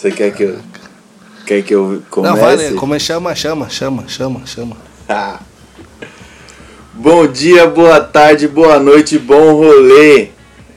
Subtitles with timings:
[0.00, 0.58] Você quer que eu.
[1.44, 2.70] Quer que eu comece?
[2.70, 4.76] Não, como é, chama, chama, chama, chama, chama.
[5.06, 5.40] Ah.
[6.94, 10.28] Bom dia, boa tarde, boa noite, bom rolê.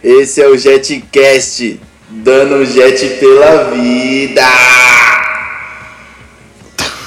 [0.04, 4.41] Esse é o Jetcast, dando jet pela vida.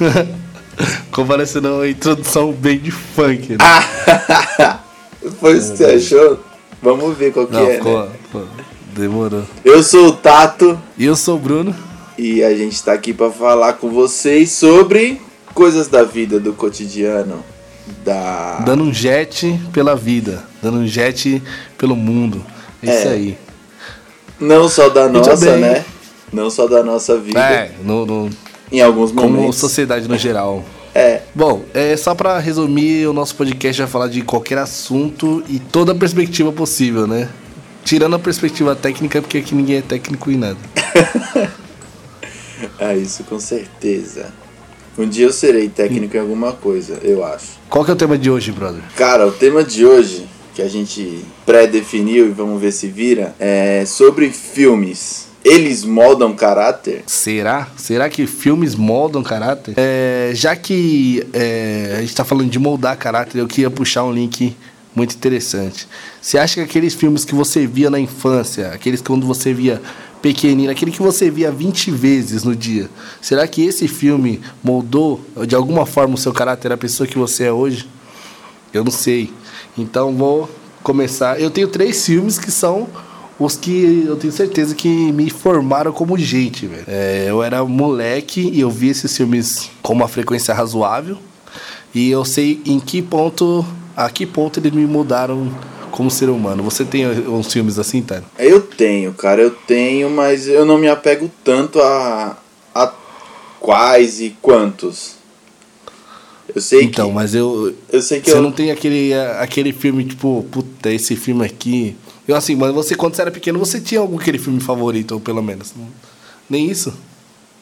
[1.11, 3.59] Como parece não, uma introdução bem de funk, né?
[3.61, 4.81] Ah,
[5.41, 6.41] Foi isso que você achou?
[6.81, 8.13] Vamos ver qual que não, é, ficou, né?
[8.95, 9.43] demorou.
[9.65, 11.75] Eu sou o Tato E eu sou o Bruno.
[12.19, 15.21] E a gente tá aqui pra falar com vocês sobre
[15.55, 17.43] coisas da vida, do cotidiano,
[18.05, 18.59] da...
[18.65, 20.45] Dando um jet pela vida.
[20.63, 21.43] Dando um jet
[21.79, 22.45] pelo mundo.
[22.83, 23.13] É isso É.
[23.13, 23.39] aí.
[24.39, 25.85] Não só da nossa, né?
[26.33, 28.31] Não só da nossa vida, É, no, no-
[28.71, 29.57] em alguns como momentos.
[29.57, 30.63] sociedade no geral.
[30.95, 35.59] É, Bom, é só pra resumir, o nosso podcast vai falar de qualquer assunto e
[35.59, 37.29] toda perspectiva possível, né?
[37.85, 40.57] Tirando a perspectiva técnica, porque aqui ninguém é técnico em nada.
[42.79, 44.33] é isso com certeza.
[44.99, 47.59] Um dia eu serei técnico em alguma coisa, eu acho.
[47.69, 48.81] Qual que é o tema de hoje, brother?
[48.97, 53.85] Cara, o tema de hoje, que a gente pré-definiu e vamos ver se vira, é
[53.85, 55.27] sobre filmes.
[55.45, 57.05] Eles moldam caráter?
[57.07, 57.69] Será?
[57.77, 59.75] Será que filmes moldam caráter?
[59.77, 64.13] É, já que é, a gente tá falando de moldar caráter, eu queria puxar um
[64.13, 64.57] link
[64.97, 65.87] muito interessante.
[66.23, 69.81] Você acha que aqueles filmes que você via na infância, aqueles que quando você via
[70.23, 75.55] pequenino, aquele que você via 20 vezes no dia, será que esse filme moldou de
[75.55, 77.89] alguma forma o seu caráter, a pessoa que você é hoje?
[78.73, 79.33] Eu não sei.
[79.77, 80.51] Então vou
[80.83, 81.41] começar.
[81.41, 82.89] Eu tenho três filmes que são
[83.39, 86.85] os que eu tenho certeza que me formaram como gente, velho.
[86.87, 91.19] É, eu era moleque e eu vi esses filmes com uma frequência razoável.
[91.95, 93.65] E eu sei em que ponto,
[93.97, 95.51] a que ponto eles me mudaram
[95.97, 96.63] como ser humano.
[96.63, 98.23] Você tem uns filmes assim, tá?
[98.39, 102.37] Eu tenho, cara, eu tenho, mas eu não me apego tanto a,
[102.75, 102.93] a
[103.59, 105.17] quais e quantos.
[106.55, 107.15] Eu sei Então, que.
[107.15, 107.75] mas eu.
[107.91, 108.43] Eu sei que Você eu.
[108.43, 111.97] não tem aquele, aquele filme, tipo, puta, esse filme aqui.
[112.29, 115.21] Eu assim, mas você, quando você era pequeno, você tinha algum aquele filme favorito, ou
[115.21, 115.73] pelo menos.
[116.49, 116.93] Nem isso?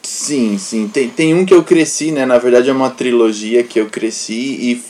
[0.03, 0.87] Sim, sim.
[0.87, 2.25] Tem, tem um que eu cresci, né?
[2.25, 4.83] Na verdade é uma trilogia que eu cresci e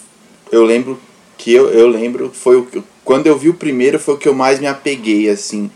[0.52, 1.00] eu lembro
[1.38, 4.28] que eu, eu lembro foi o que quando eu vi o primeiro foi o que
[4.28, 5.72] eu mais me apeguei assim.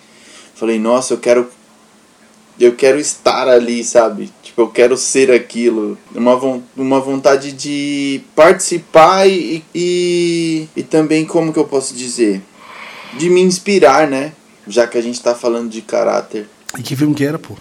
[0.56, 1.48] Falei, nossa, eu quero
[2.60, 4.30] eu quero estar ali, sabe?
[4.44, 5.98] Tipo, eu quero ser aquilo.
[6.14, 12.42] Uma, uma vontade de participar e, e, e também, como que eu posso dizer?
[13.18, 14.34] De me inspirar, né?
[14.68, 16.50] Já que a gente tá falando de caráter.
[16.78, 17.56] E que filme que era, pô?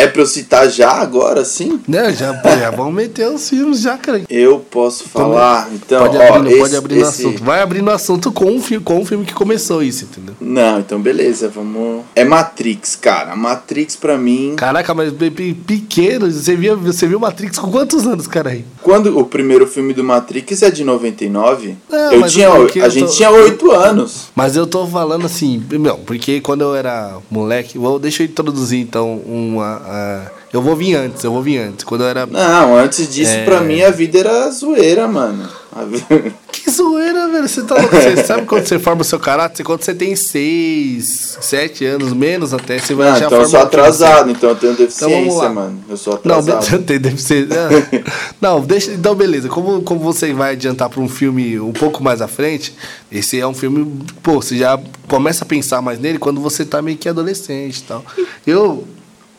[0.00, 1.80] É pra eu citar já agora, sim?
[1.86, 4.22] Né, já, já vamos meter os filmes já, cara.
[4.30, 7.44] Eu posso falar, então, pode ó, abrir, esse, pode abrir no esse- assunto.
[7.44, 10.34] Vai abrir no assunto com o filme, com o filme que começou isso, entendeu?
[10.40, 12.02] Não, então beleza, vamos.
[12.14, 13.36] É Matrix, cara.
[13.36, 14.54] Matrix pra mim.
[14.56, 18.64] Caraca, mas pe- pe- pequeno, você viu, você viu Matrix com quantos anos, cara aí?
[18.82, 22.90] Quando o primeiro filme do Matrix é de 99, Não, eu tinha, que a eu
[22.90, 24.28] gente tô- tinha 8 anos.
[24.34, 28.80] Mas eu tô falando assim, não, porque quando eu era moleque, vou, deixa eu introduzir
[28.80, 29.82] então uma.
[29.90, 31.84] A- eu vou vir antes, eu vou vir antes.
[31.84, 32.26] Quando eu era.
[32.26, 33.44] Não, antes disso, É.
[33.44, 35.48] pra mim a vida era zoeira, mano.
[35.72, 36.04] A vi-
[36.50, 37.48] Que zoeira, velho.
[37.48, 37.94] Você tá louco?
[37.94, 39.62] Você sabe quando você forma o seu caráter?
[39.62, 43.60] Quando você tem seis, sete anos, menos até, você vai Não, já então eu sou
[43.60, 43.80] quem você é.
[43.80, 45.48] atrasado, então eu tenho deficiência, lá.
[45.48, 45.84] mano.
[45.88, 46.78] Eu sou Não, atrasado.
[46.80, 47.46] be- deve ser.
[47.52, 48.02] é.
[48.40, 48.90] Não, deixa.
[48.92, 49.48] Então, beleza.
[49.48, 52.74] Como, como você vai adiantar para um filme um pouco mais à frente,
[53.10, 54.00] esse é um filme.
[54.22, 57.82] Pô, você já começa a pensar mais nele quando você tá meio que adolescente e
[57.82, 58.04] tal.
[58.46, 58.84] Eu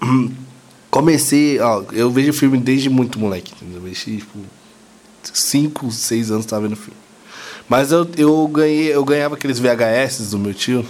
[0.89, 1.59] comecei.
[1.59, 3.81] Ó, eu vejo filme desde muito moleque, entendeu?
[3.81, 4.39] Desde, tipo,
[5.23, 6.99] 5, 6 anos tava vendo filme.
[7.69, 10.85] Mas eu, eu ganhei, eu ganhava aqueles VHS do meu tio,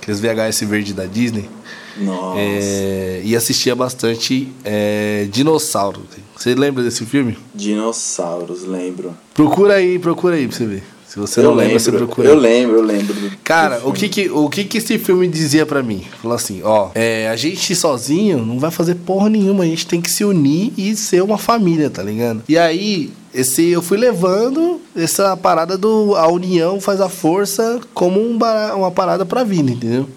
[0.00, 1.48] aqueles VHS verde da Disney.
[1.96, 2.40] Nossa.
[2.40, 6.02] É, e assistia bastante é, Dinossauro.
[6.36, 7.36] Você lembra desse filme?
[7.54, 9.16] Dinossauros, lembro.
[9.34, 10.82] Procura aí, procura aí pra você ver.
[11.10, 12.28] Se você eu não lembra, lembro, você procura.
[12.28, 13.16] Eu lembro, eu lembro.
[13.42, 16.04] Cara, o que que, o que que esse filme dizia pra mim?
[16.22, 20.00] Falou assim, ó, é, a gente sozinho não vai fazer porra nenhuma, a gente tem
[20.00, 22.44] que se unir e ser uma família, tá ligado?
[22.48, 28.20] E aí, esse eu fui levando essa parada do a união faz a força como
[28.20, 28.38] um
[28.76, 30.08] uma parada pra vida, entendeu?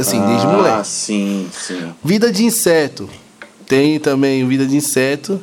[0.00, 0.86] Assim, desde ah, moleque.
[0.86, 1.92] sim, sim.
[2.02, 3.10] Vida de inseto.
[3.66, 5.38] Tem também vida de inseto.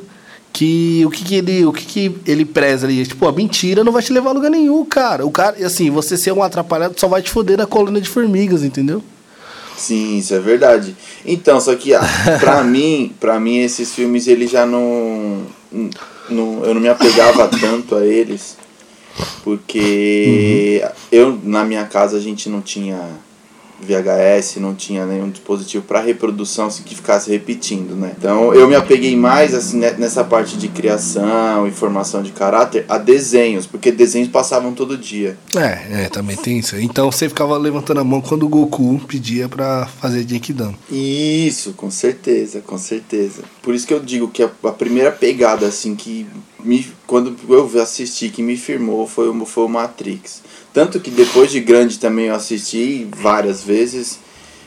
[0.52, 3.06] Que o que, que ele o que, que ele preza ali?
[3.06, 5.24] Tipo, a mentira não vai te levar a lugar nenhum, cara.
[5.24, 8.08] O cara, e assim, você ser um atrapalhado só vai te foder na colônia de
[8.08, 9.02] formigas, entendeu?
[9.76, 10.94] Sim, isso é verdade.
[11.24, 12.02] Então, só que ah,
[12.38, 15.42] pra mim, para mim esses filmes ele já não,
[16.28, 18.56] não eu não me apegava tanto a eles,
[19.42, 23.00] porque eu na minha casa a gente não tinha
[23.86, 28.12] VHS, não tinha nenhum dispositivo para reprodução assim, que ficasse repetindo, né?
[28.16, 32.98] Então eu me apeguei mais assim nessa parte de criação e formação de caráter a
[32.98, 35.36] desenhos, porque desenhos passavam todo dia.
[35.56, 36.76] É, é, também tem isso.
[36.76, 40.74] Então você ficava levantando a mão quando o Goku pedia para fazer Genkidama.
[40.90, 43.42] Isso, com certeza, com certeza.
[43.62, 46.26] Por isso que eu digo que a, a primeira pegada assim que
[46.62, 50.42] me, quando eu assisti que me firmou foi o, foi o Matrix.
[50.72, 54.18] Tanto que depois de grande também eu assisti várias vezes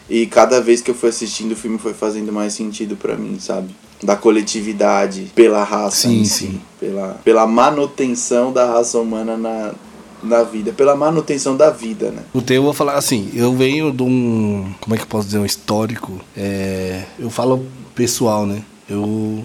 [0.10, 3.40] e cada vez que eu fui assistindo o filme foi fazendo mais sentido para mim,
[3.40, 3.76] sabe?
[4.04, 6.62] Da coletividade, pela raça, sim, si, sim.
[6.80, 9.74] Pela, pela manutenção da raça humana na,
[10.22, 12.24] na vida, pela manutenção da vida, né?
[12.50, 15.46] Eu vou falar assim, eu venho de um, como é que eu posso dizer, um
[15.46, 17.66] histórico, é, eu falo
[17.96, 18.62] pessoal, né?
[18.88, 19.44] Eu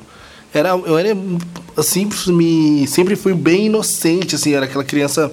[0.52, 1.16] era, eu era
[1.76, 5.30] assim, me, sempre fui bem inocente, assim, era aquela criança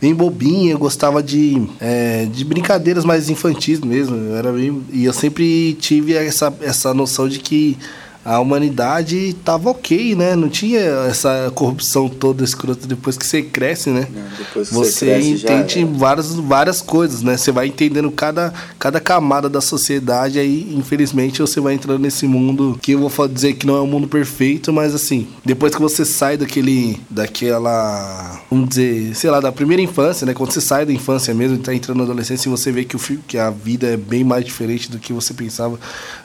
[0.00, 4.16] bem bobinha, gostava de, é, de brincadeiras mais infantis mesmo.
[4.16, 7.78] Eu era bem, e eu sempre tive essa, essa noção de que
[8.24, 10.36] a humanidade estava ok, né?
[10.36, 14.06] Não tinha essa corrupção toda escrota depois que você cresce, né?
[14.12, 17.36] Não, depois que você, você cresce, entende várias, várias coisas, né?
[17.36, 22.78] Você vai entendendo cada, cada camada da sociedade, aí, infelizmente, você vai entrando nesse mundo
[22.80, 26.04] que eu vou dizer que não é um mundo perfeito, mas assim, depois que você
[26.04, 27.00] sai daquele.
[27.10, 28.40] daquela.
[28.48, 30.32] vamos dizer, sei lá, da primeira infância, né?
[30.32, 33.00] Quando você sai da infância mesmo e tá entrando na adolescência, você vê que, o,
[33.26, 35.78] que a vida é bem mais diferente do que você pensava.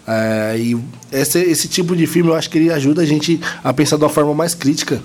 [0.07, 0.79] É, e
[1.11, 4.03] esse, esse tipo de filme eu acho que ele ajuda a gente a pensar de
[4.03, 5.01] uma forma mais crítica.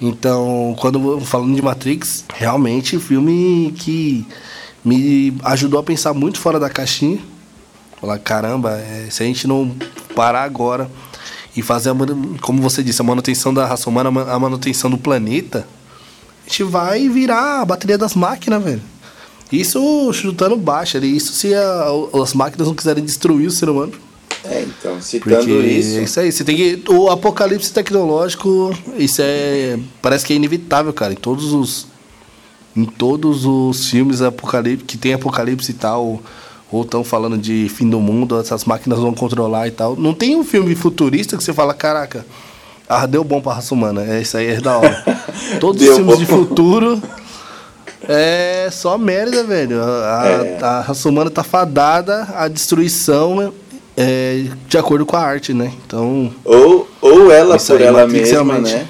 [0.00, 4.26] Então, quando falando de Matrix, realmente filme que
[4.84, 7.18] me ajudou a pensar muito fora da caixinha.
[8.00, 9.74] Falar, caramba, é, se a gente não
[10.14, 10.90] parar agora
[11.56, 11.94] e fazer, a,
[12.42, 15.66] como você disse, a manutenção da raça humana, a manutenção do planeta,
[16.46, 18.82] a gente vai virar a bateria das máquinas, velho.
[19.50, 21.16] Isso chutando baixo ali.
[21.16, 21.86] Isso se a,
[22.22, 23.92] as máquinas não quiserem destruir o ser humano.
[24.44, 25.98] É, então, citando Porque isso.
[25.98, 26.82] É isso aí, você tem que.
[26.90, 29.78] O apocalipse tecnológico, isso é.
[30.02, 31.12] Parece que é inevitável, cara.
[31.12, 31.86] Em todos os.
[32.76, 36.20] Em todos os filmes apocalipse, que tem apocalipse e tal,
[36.70, 39.96] ou estão falando de fim do mundo, essas máquinas vão controlar e tal.
[39.96, 42.26] Não tem um filme futurista que você fala, caraca,
[42.88, 44.04] ah, deu bom pra raça humana.
[44.04, 45.04] É isso aí, é da hora.
[45.60, 46.20] Todos os filmes bom.
[46.20, 47.02] de futuro.
[48.08, 49.80] É só merda, velho.
[49.80, 50.58] A, é.
[50.60, 53.54] a raça humana tá fadada à destruição
[53.96, 55.72] é, de acordo com a arte, né?
[55.86, 56.32] Então.
[56.44, 58.86] Ou, ou ela por ela mesma, né?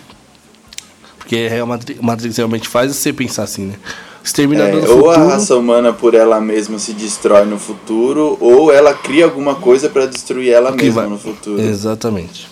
[1.18, 3.74] Porque Real Matrix, Matrix realmente faz você pensar assim, né?
[4.22, 5.04] Exterminador é, do futuro.
[5.04, 9.54] Ou a raça humana por ela mesma se destrói no futuro, ou ela cria alguma
[9.54, 11.10] coisa para destruir ela mesma vai...
[11.10, 11.60] no futuro.
[11.60, 12.48] Exatamente.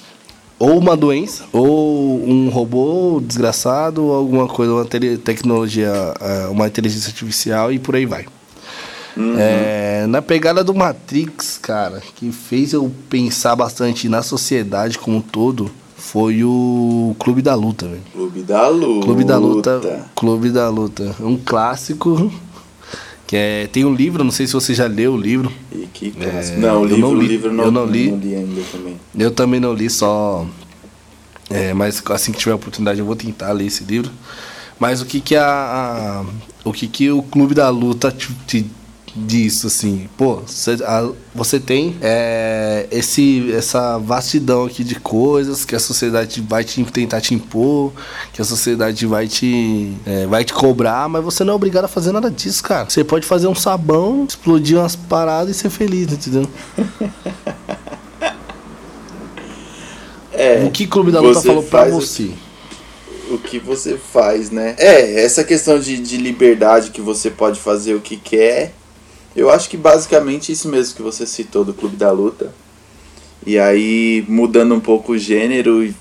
[0.58, 7.08] Ou uma doença, ou um robô desgraçado, ou alguma coisa, uma tecnologia, é, uma inteligência
[7.08, 8.26] artificial e por aí vai.
[9.16, 9.34] Uhum.
[9.38, 15.20] É, na pegada do Matrix, cara, que fez eu pensar bastante na sociedade como um
[15.20, 15.70] todo
[16.02, 18.02] foi o Clube da Luta, velho.
[18.12, 19.06] Clube da Luta.
[19.06, 20.10] Clube da Luta.
[20.14, 21.16] Clube da Luta.
[21.20, 22.30] Um clássico.
[23.26, 25.50] Que é, tem um livro, não sei se você já leu o livro.
[25.70, 26.58] E que clássico.
[26.58, 28.10] É, não, o livro, não li, livro não, eu não li.
[28.10, 29.00] não li ainda também.
[29.16, 30.44] Eu também não li, só.
[31.48, 34.10] É, mas assim que tiver a oportunidade eu vou tentar ler esse livro.
[34.78, 36.24] Mas o que que a, a
[36.64, 38.66] o que que o Clube da Luta te, te
[39.14, 40.08] disso, assim.
[40.16, 46.40] Pô, você, a, você tem é, esse, essa vastidão aqui de coisas que a sociedade
[46.40, 47.92] vai te tentar te impor,
[48.32, 51.88] que a sociedade vai te, é, vai te cobrar, mas você não é obrigado a
[51.88, 52.88] fazer nada disso, cara.
[52.88, 56.48] Você pode fazer um sabão, explodir umas paradas e ser feliz, entendeu?
[60.32, 62.30] é, o que Clube da Luta falou pra você?
[63.30, 64.74] o que você faz, né?
[64.76, 68.74] É, essa questão de, de liberdade que você pode fazer o que quer
[69.34, 72.52] eu acho que basicamente isso mesmo que você citou do Clube da Luta.
[73.44, 75.94] E aí, mudando um pouco o gênero e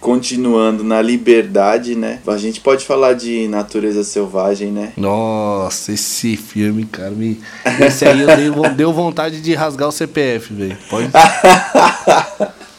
[0.00, 2.20] continuando na liberdade, né?
[2.26, 4.94] A gente pode falar de natureza selvagem, né?
[4.96, 7.38] Nossa, esse filme, cara, me...
[7.80, 10.78] esse aí eu dei, deu vontade de rasgar o CPF, velho.
[10.88, 11.10] Pode.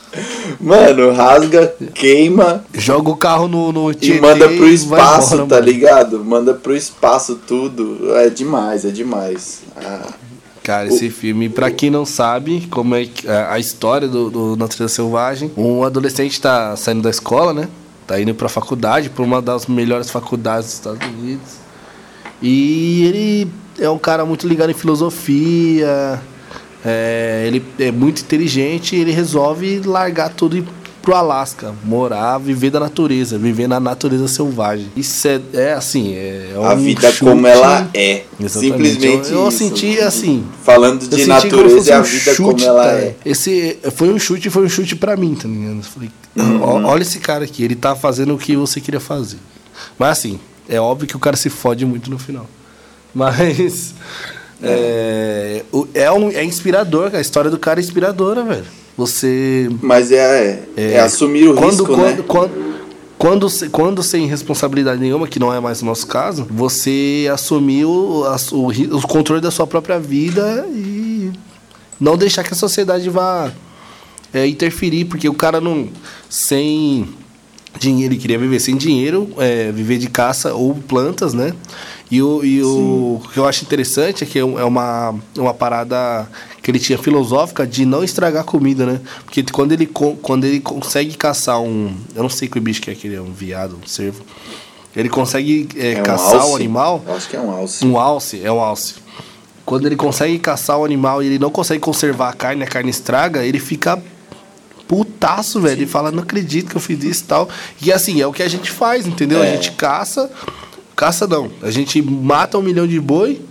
[0.59, 2.63] Mano, rasga, queima.
[2.73, 5.65] Joga o carro no, no E manda pro espaço, embora, tá mano.
[5.65, 6.23] ligado?
[6.23, 8.15] Manda pro espaço tudo.
[8.15, 9.61] É demais, é demais.
[9.75, 10.13] Ah.
[10.63, 11.11] Cara, esse o...
[11.11, 13.07] filme, pra quem não sabe como é
[13.49, 17.67] a história do, do Natureza Selvagem, um adolescente tá saindo da escola, né?
[18.05, 21.61] Tá indo pra faculdade, pra uma das melhores faculdades dos Estados Unidos.
[22.41, 26.21] E ele é um cara muito ligado em filosofia,
[26.85, 30.65] é, ele é muito inteligente e ele resolve largar tudo e
[31.01, 34.85] pro Alasca, morar, viver da natureza, viver na natureza selvagem.
[34.95, 38.23] Isso é, é assim, é, a um vida chute- como ela é.
[38.39, 38.49] Exatamente.
[38.89, 40.45] Simplesmente Eu, eu senti assim.
[40.63, 42.93] Falando de natureza a um vida chute, como ela tá?
[42.99, 43.15] é.
[43.25, 45.81] Esse foi um chute, foi um chute pra mim, tá ligado?
[45.83, 46.61] Falei, Uhum.
[46.61, 49.37] "Ó, olha esse cara aqui, ele tá fazendo o que você queria fazer.
[49.97, 52.47] Mas assim, é óbvio que o cara se fode muito no final.
[53.13, 53.95] Mas
[54.63, 58.65] é, o- é, um, é inspirador, a história do cara é inspiradora, velho.
[58.97, 62.23] Você Mas é, é, assumir o quando, risco, quando, né?
[62.27, 62.71] quando,
[63.17, 68.67] quando, quando sem responsabilidade nenhuma, que não é mais o nosso caso, você assumiu o,
[68.67, 71.31] ri- o controle da sua própria vida e
[71.99, 73.49] não deixar que a sociedade vá
[74.33, 75.87] é, interferir, porque o cara não.
[76.29, 77.07] Sem
[77.79, 81.53] dinheiro, ele queria viver sem dinheiro, é, viver de caça ou plantas, né?
[82.11, 85.53] E, o, e o, o que eu acho interessante é que é é uma, uma
[85.53, 86.27] parada
[86.61, 88.99] que ele tinha filosófica de não estragar comida, né?
[89.23, 91.95] Porque quando ele, quando ele consegue caçar um.
[92.13, 94.23] Eu não sei que bicho que é aquele, é um viado, um cervo.
[94.93, 96.51] Ele consegue é, É um caçar alce?
[96.51, 97.01] o animal.
[97.07, 97.85] Eu acho que é um alce.
[97.85, 98.95] Um alce, é um alce.
[99.65, 102.89] Quando ele consegue caçar o animal e ele não consegue conservar a carne, a carne
[102.89, 104.03] estraga, ele fica
[104.87, 105.79] putaço, velho.
[105.79, 107.47] Ele fala, não acredito que eu fiz isso e tal.
[107.81, 109.41] E assim, é o que a gente faz, entendeu?
[109.41, 109.53] A É.
[109.53, 110.29] gente caça.
[111.01, 111.49] Caça não.
[111.63, 113.41] A gente mata um milhão de boi,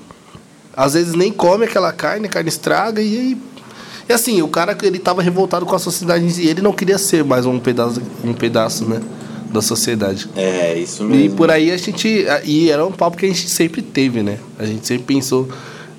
[0.72, 3.36] às vezes nem come aquela carne, a carne estraga e aí.
[4.08, 7.24] E assim, o cara ele tava revoltado com a sociedade si, ele não queria ser
[7.24, 9.00] mais um pedaço, um pedaço, né?
[9.52, 10.28] Da sociedade.
[10.36, 11.36] É, isso E mesmo.
[11.36, 12.24] por aí a gente.
[12.44, 14.38] E era um papo que a gente sempre teve, né?
[14.56, 15.48] A gente sempre pensou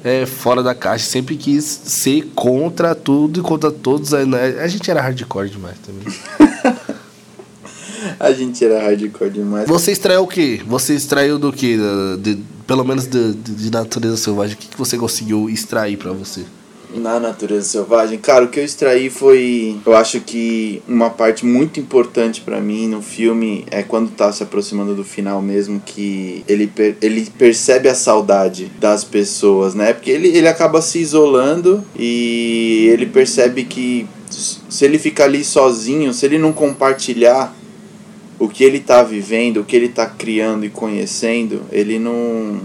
[0.06, 4.12] é, fora da caixa, sempre quis ser contra tudo e contra todos.
[4.12, 4.58] né?
[4.64, 6.16] A gente era hardcore demais também.
[8.24, 9.68] A gente era hardcore demais.
[9.68, 10.62] Você extraiu o quê?
[10.68, 11.52] Você extraiu do?
[11.52, 12.38] Da- de-
[12.68, 14.56] pelo menos de, de- natureza selvagem.
[14.56, 16.42] O que, que você conseguiu extrair pra você?
[16.94, 19.78] Na natureza selvagem, cara, o que eu extraí foi.
[19.86, 24.44] Eu acho que uma parte muito importante pra mim no filme é quando tá se
[24.44, 29.94] aproximando do final mesmo, que ele, per- ele percebe a saudade das pessoas, né?
[29.94, 36.14] Porque ele, ele acaba se isolando e ele percebe que se ele ficar ali sozinho,
[36.14, 37.56] se ele não compartilhar
[38.42, 42.60] o que ele tá vivendo, o que ele tá criando e conhecendo, ele não,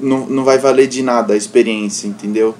[0.00, 2.54] não, não vai valer de nada a experiência, entendeu?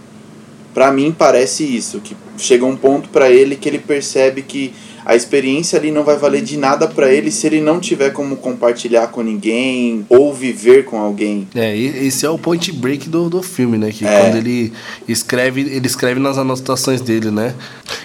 [0.75, 5.15] Pra mim parece isso, que chega um ponto pra ele que ele percebe que a
[5.15, 9.09] experiência ali não vai valer de nada pra ele se ele não tiver como compartilhar
[9.09, 11.47] com ninguém ou viver com alguém.
[11.55, 13.91] É, esse é o point break do, do filme, né?
[13.91, 14.21] Que É.
[14.21, 14.73] quando ele
[15.07, 17.55] escreve, ele escreve nas anotações dele, né?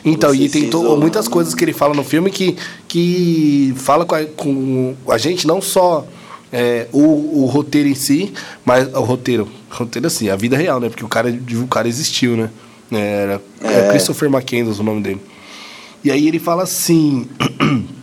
[0.04, 1.32] Então, Você e tem isola, muitas né?
[1.32, 2.56] coisas que ele fala no filme que,
[2.88, 6.06] que fala com a, com a gente, não só
[6.52, 8.34] é, o, o roteiro em si,
[8.66, 10.90] mas o roteiro, roteiro assim, a vida real, né?
[10.90, 12.50] Porque o cara, o cara existiu, né?
[12.92, 13.88] Era é.
[13.88, 13.90] É.
[13.90, 15.22] Christopher McCandless o nome dele.
[16.04, 17.28] E aí ele fala assim.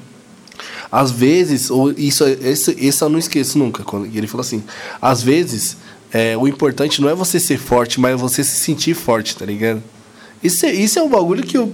[0.91, 3.83] às vezes, ou isso, esse, esse eu não esqueço nunca.
[3.83, 4.63] Quando ele fala assim:
[5.01, 5.77] às vezes,
[6.13, 9.45] é, o importante não é você ser forte, mas é você se sentir forte, tá
[9.45, 9.83] ligado?
[10.43, 11.73] Isso é, isso é um bagulho que eu,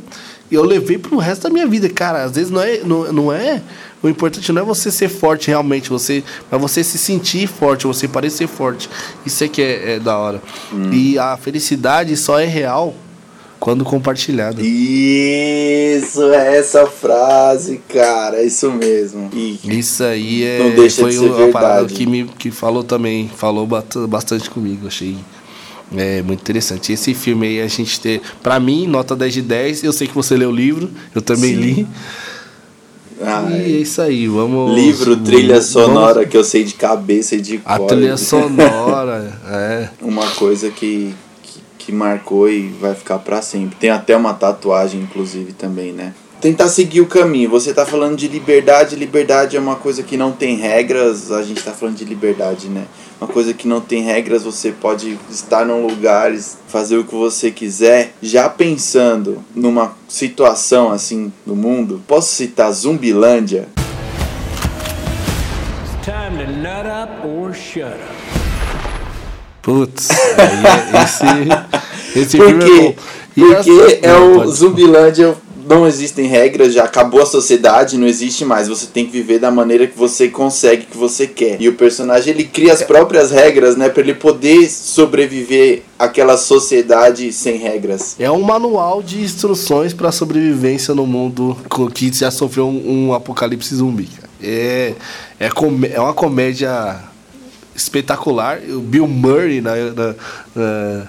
[0.50, 2.24] eu levei pro resto da minha vida, cara.
[2.24, 3.62] Às vezes não é, não, não é.
[4.02, 8.08] O importante não é você ser forte realmente, você, mas você se sentir forte, você
[8.08, 8.90] parecer forte.
[9.24, 10.42] Isso é que é, é da hora.
[10.92, 12.94] E a felicidade só é real
[13.62, 14.60] quando compartilhada.
[14.60, 19.30] Isso, é essa frase, cara, é isso mesmo.
[19.32, 22.82] E Isso aí é, Não deixa foi de ser uma parada que me que falou
[22.82, 23.64] também, falou
[24.08, 25.16] bastante comigo, achei
[25.96, 26.92] é, muito interessante.
[26.92, 29.84] Esse filme aí a gente ter, pra mim, nota 10 de 10.
[29.84, 31.60] Eu sei que você leu o livro, eu também Sim.
[31.60, 31.86] li.
[33.22, 34.74] ai, E é isso aí, vamos.
[34.74, 37.86] livro, trilha vamos- sonora que eu sei de cabeça e de A cor.
[37.86, 39.88] trilha sonora, é.
[40.00, 41.14] Uma coisa que,
[41.84, 43.76] que, marcou e vai ficar pra sempre.
[43.76, 46.14] Tem até uma tatuagem, inclusive, também, né?
[46.40, 47.48] Tentar seguir o caminho.
[47.50, 48.96] Você tá falando de liberdade.
[48.96, 51.30] Liberdade é uma coisa que não tem regras.
[51.30, 52.86] A gente tá falando de liberdade, né?
[53.20, 54.42] Uma coisa que não tem regras.
[54.42, 56.32] Você pode estar num lugar,
[56.66, 58.12] fazer o que você quiser.
[58.20, 63.68] Já pensando numa situação assim no mundo, posso citar Zumbilândia?
[66.02, 68.21] Time to nut up or shut up.
[69.62, 72.94] Putz, é- esse, esse Por filme é bom.
[73.36, 75.34] E Porque essa- é o Zumbilândia,
[75.68, 78.68] não existem regras, já acabou a sociedade, não existe mais.
[78.68, 81.60] Você tem que viver da maneira que você consegue, que você quer.
[81.62, 87.32] E o personagem ele cria as próprias regras, né, para ele poder sobreviver àquela sociedade
[87.32, 88.16] sem regras.
[88.18, 91.56] É um manual de instruções para sobrevivência no mundo
[91.94, 94.08] que já sofreu um, um apocalipse zumbi.
[94.42, 94.94] É,
[95.38, 95.48] é,
[95.94, 96.98] é uma comédia
[97.74, 98.60] espetacular.
[98.68, 100.14] O Bill Murray na, na-
[100.54, 101.06] na-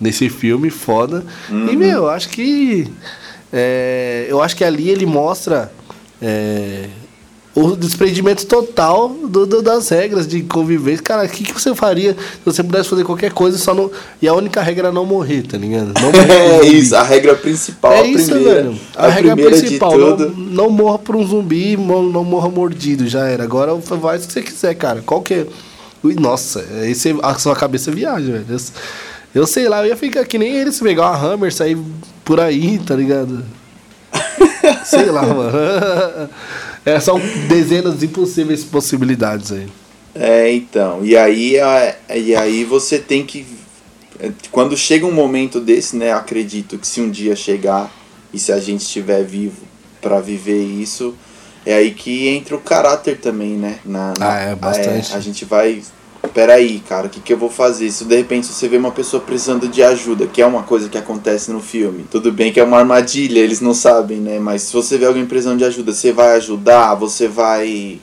[0.00, 1.24] nesse filme, foda.
[1.50, 2.86] E, meu, eu acho que.
[3.52, 5.72] é, eu acho que ali ele mostra
[6.20, 6.86] é,
[7.54, 11.02] o desprendimento total do, do- das regras de convivência.
[11.02, 13.90] Cara, o que, que você faria se você pudesse fazer qualquer coisa e só não.
[14.22, 15.92] E a única regra é não morrer, tá ligado?
[16.00, 18.62] Não morrer É isso, a regra principal, É a isso, primeira.
[18.62, 18.78] velho.
[18.94, 23.42] A, regra primeira principal, não, não morra por um zumbi, não morra mordido, já era.
[23.42, 25.02] Agora faz o que você quiser, cara.
[25.04, 25.46] Qual que é?
[26.02, 28.46] Ui, nossa, esse, a sua cabeça viaja, velho.
[28.48, 28.58] Eu,
[29.34, 31.76] eu sei lá, eu ia ficar que nem ele se pegar uma Hammer, sair
[32.24, 33.44] por aí, tá ligado?
[34.84, 35.50] sei lá, mano.
[36.86, 39.66] É, são dezenas de impossíveis possibilidades aí.
[40.14, 41.04] É, então.
[41.04, 43.44] E aí, a- e aí você tem que.
[44.50, 46.12] Quando chega um momento desse, né?
[46.12, 47.92] Acredito que se um dia chegar
[48.32, 49.60] e se a gente estiver vivo
[50.00, 51.14] pra viver isso,
[51.68, 53.78] é aí que entra o caráter também, né?
[53.84, 55.14] Na, na- Ah, é, bastante.
[55.14, 55.82] a gente vai.
[56.32, 57.90] Peraí, cara, o que, que eu vou fazer?
[57.90, 60.96] Se de repente você vê uma pessoa precisando de ajuda, que é uma coisa que
[60.96, 64.38] acontece no filme, tudo bem que é uma armadilha, eles não sabem, né?
[64.38, 68.00] Mas se você vê alguém precisando de ajuda, você vai ajudar, você vai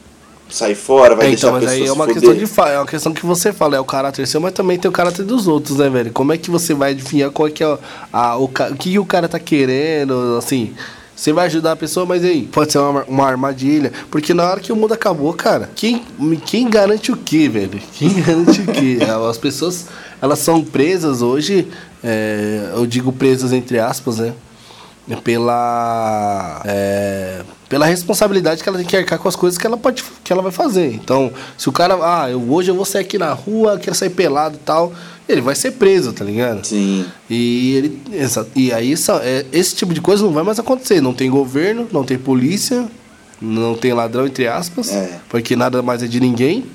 [0.50, 2.78] sair fora, vai É, deixar então, a mas pessoa aí é uma questão de é
[2.80, 5.48] uma questão que você fala, é o caráter seu, mas também tem o caráter dos
[5.48, 6.12] outros, né, velho?
[6.14, 7.80] Como é que você vai adivinhar qual é que é o,
[8.14, 10.74] a, o, o que o cara tá querendo, assim.
[11.16, 13.92] Você vai ajudar a pessoa, mas aí, pode ser uma, uma armadilha.
[14.12, 16.04] Porque na hora que o mundo acabou, cara, quem,
[16.46, 17.82] quem garante o quê, velho?
[17.94, 19.00] Quem garante o quê?
[19.30, 19.88] As pessoas,
[20.22, 21.68] elas são presas hoje,
[22.04, 24.34] é, eu digo presas entre aspas, né?
[25.24, 30.04] pela é, pela responsabilidade que ela tem que arcar com as coisas que ela pode
[30.24, 30.94] que ela vai fazer.
[30.94, 34.10] Então, se o cara, ah, eu, hoje eu vou sair aqui na rua, quero sair
[34.10, 34.92] pelado e tal,
[35.28, 36.66] ele vai ser preso, tá ligado?
[36.66, 37.06] Sim.
[37.30, 38.02] E ele
[38.56, 42.04] e aí é, esse tipo de coisa não vai mais acontecer, não tem governo, não
[42.04, 42.86] tem polícia,
[43.42, 45.20] não tem ladrão entre aspas, É.
[45.30, 46.66] porque nada mais é de ninguém.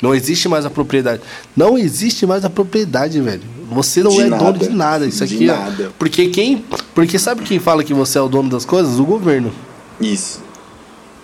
[0.00, 1.20] Não existe mais a propriedade.
[1.56, 3.42] Não existe mais a propriedade, velho.
[3.72, 4.44] Você não De é nada.
[4.44, 5.04] dono de nada.
[5.06, 5.90] Isso De aqui, ó, nada.
[5.98, 6.64] porque quem.
[6.94, 9.00] Porque sabe quem fala que você é o dono das coisas?
[9.00, 9.50] O governo.
[10.00, 10.40] Isso.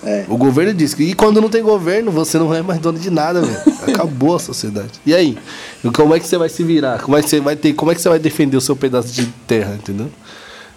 [0.03, 0.25] É.
[0.29, 1.03] O governo diz que.
[1.05, 3.59] E quando não tem governo, você não é mais dono de nada, velho.
[3.95, 4.91] Acabou a sociedade.
[5.07, 5.39] E aí?
[5.95, 7.01] Como é que você vai se virar?
[7.01, 7.73] Como é que você vai ter.
[7.75, 10.11] Como é que você vai defender o seu pedaço de terra, entendeu?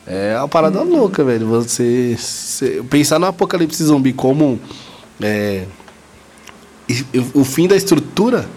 [0.05, 1.47] É uma parada louca, velho.
[1.47, 4.57] Você, você- pensar no apocalipse zumbi como
[5.21, 5.65] é,
[7.33, 8.47] o fim da estrutura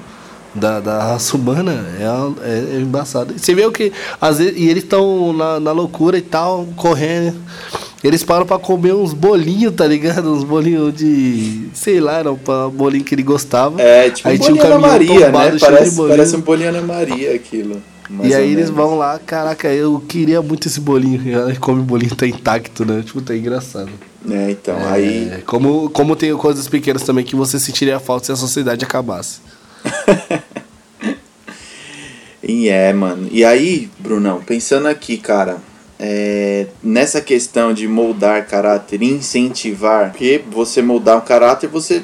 [0.54, 3.34] da, da raça humana é, é, é embaçado.
[3.36, 3.92] Você vê o que.
[4.20, 7.36] Às vezes, e eles estão na, na loucura e tal, correndo.
[8.02, 10.32] Eles param pra comer uns bolinhos, tá ligado?
[10.32, 11.68] Uns bolinhos de.
[11.74, 12.38] Sei lá, era um
[12.72, 13.80] bolinho que ele gostava.
[13.80, 15.58] É, tipo aí um tinha um caminhão Maria, tombado né?
[15.58, 17.82] cheio de Parece, parece um bolinho Ana Maria aquilo.
[18.08, 21.22] mais E aí eles vão lá, caraca, eu queria muito esse bolinho.
[21.22, 23.02] E aí come o bolinho, tá intacto, né?
[23.04, 23.90] Tipo, tá engraçado.
[24.28, 25.30] É, então, aí.
[25.30, 29.40] É, como, como tem coisas pequenas também que você sentiria falta se a sociedade acabasse.
[32.42, 33.28] E é, mano.
[33.30, 35.58] E aí, Brunão, pensando aqui, cara,
[35.98, 42.02] é, nessa questão de moldar caráter, incentivar, porque você moldar um caráter, você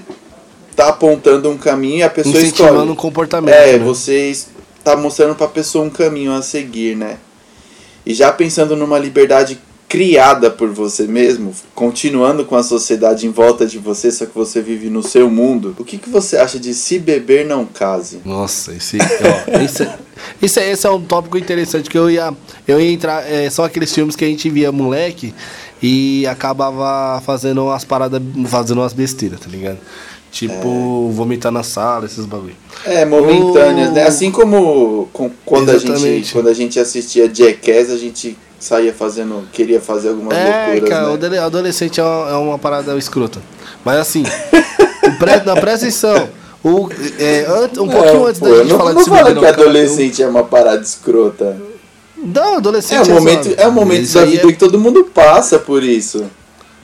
[0.77, 2.91] tá apontando um caminho e a pessoa Incentivando escolhe.
[2.91, 3.55] um comportamento.
[3.55, 3.79] É, né?
[3.79, 4.31] você
[4.79, 7.17] está mostrando pra pessoa um caminho a seguir, né?
[8.05, 9.59] E já pensando numa liberdade
[9.89, 14.61] criada por você mesmo, continuando com a sociedade em volta de você, só que você
[14.61, 18.19] vive no seu mundo, o que, que você acha de se beber não case?
[18.25, 19.99] Nossa, esse, ó, esse, é-
[20.43, 22.35] esse, é- esse é um tópico interessante que eu ia,
[22.67, 23.31] eu ia entrar.
[23.31, 25.33] É, são aqueles filmes que a gente via moleque
[25.81, 29.79] e acabava fazendo umas paradas, fazendo umas besteiras, tá ligado?
[30.33, 32.57] Tipo, vomitar na sala, esses bagulho.
[32.85, 33.93] É, momentâneas, Oh.
[33.95, 34.03] né?
[34.03, 39.47] Assim como com- quando, a gente, quando a gente assistia Jackass, a gente saía fazendo,
[39.53, 41.15] queria fazer algumas É, loucuras, cara, o né?
[41.15, 43.41] adole- adolescente é uma, é uma parada escrota.
[43.85, 46.31] Mas assim, o pre, não, presta.
[46.65, 46.89] O,
[47.21, 47.47] é,
[47.81, 49.57] um pouquinho Não, antes pô, da gente não, falar não desse fala menino, que cara,
[49.59, 51.57] eu- adolescente é uma parada escrota.
[52.17, 53.61] Não, adolescente É o momento, zoado.
[53.63, 56.25] é o momento Isso da vida é- que todo mundo passa por isso.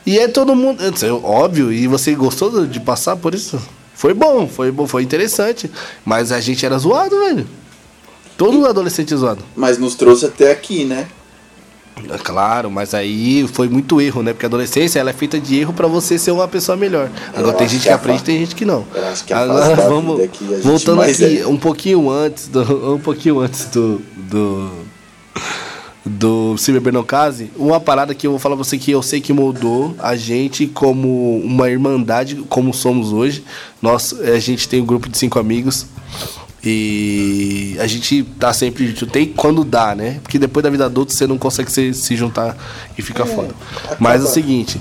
[0.06, 0.80] E é todo mundo.
[0.84, 3.60] é óbvio, e você gostou de passar por isso?
[3.94, 5.70] Foi bom, foi bom, foi interessante.
[6.04, 7.46] Mas a gente era zoado, velho.
[8.36, 9.44] Todo adolescente é zoado.
[9.56, 11.06] Mas nos trouxe até aqui, né?
[12.10, 14.32] É Claro, mas aí foi muito erro, né?
[14.32, 17.10] Porque a adolescência ela é feita de erro pra você ser uma pessoa melhor.
[17.34, 18.84] Agora tem gente que aprende, fa- tem gente que não.
[18.94, 21.46] eu acho que Agora vamos que voltando aqui é.
[21.46, 24.70] um pouquinho antes do um pouquinho antes do do
[26.04, 26.56] do
[27.06, 30.16] Case, uma parada que eu vou falar pra você que eu sei que moldou a
[30.16, 33.44] gente como uma irmandade, como somos hoje.
[33.80, 35.86] Nós, a gente tem um grupo de cinco amigos
[36.64, 39.06] e a gente tá sempre junto.
[39.06, 40.20] Tem quando dá, né?
[40.22, 42.56] Porque depois da vida adulta você não consegue se, se juntar
[42.96, 43.54] e fica foda.
[43.98, 44.80] Mas é o seguinte,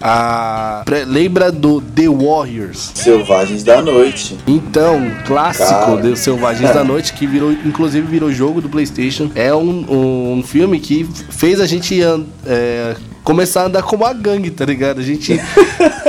[0.00, 2.92] a, lembra do The Warriors?
[2.94, 4.38] Selvagens da Noite.
[4.46, 6.02] Então, clássico Cara.
[6.02, 9.30] de Selvagens da Noite, que virou, inclusive virou jogo do Playstation.
[9.34, 12.00] É um, um filme que fez a gente
[12.46, 15.00] é, começar a andar como a gangue, tá ligado?
[15.00, 15.38] A gente.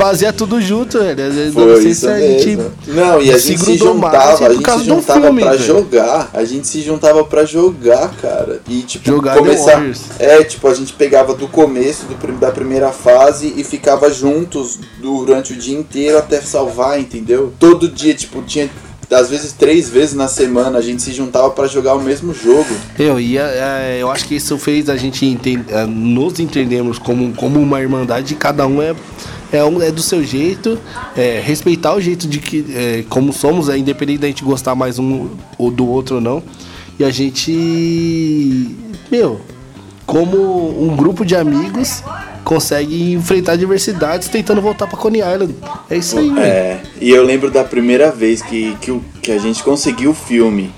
[0.00, 1.16] fazia tudo junto, velho.
[1.32, 2.72] Foi isso adolescência, a gente mesmo.
[2.88, 5.50] Não, e a se gente se grudou mais juntava, a gente se juntava filme, pra
[5.52, 5.64] velho.
[5.64, 6.30] jogar.
[6.32, 8.60] A gente se juntava pra jogar, cara.
[8.68, 9.82] E tipo, Jogar começar.
[10.18, 15.52] É, tipo, a gente pegava do começo do, da primeira fase e ficava juntos durante
[15.52, 17.52] o dia inteiro até salvar, entendeu?
[17.58, 18.68] Todo dia, tipo, tinha.
[19.10, 22.68] Às vezes três vezes na semana a gente se juntava pra jogar o mesmo jogo.
[22.96, 27.32] Eu, e, é, eu acho que isso fez a gente enten- é, nos entendermos como,
[27.34, 28.94] como uma irmandade, cada um é,
[29.52, 30.78] é, um, é do seu jeito,
[31.16, 34.98] é, respeitar o jeito de que é, como somos, é, independente da gente gostar mais
[34.98, 36.42] um ou do outro ou não.
[36.98, 38.76] E a gente,
[39.10, 39.40] meu,
[40.06, 40.36] como
[40.82, 42.02] um grupo de amigos,
[42.44, 45.54] consegue enfrentar diversidades tentando voltar pra Coney Island.
[45.88, 46.38] É isso aí.
[46.38, 50.72] É, e eu lembro da primeira vez que, que, que a gente conseguiu o filme.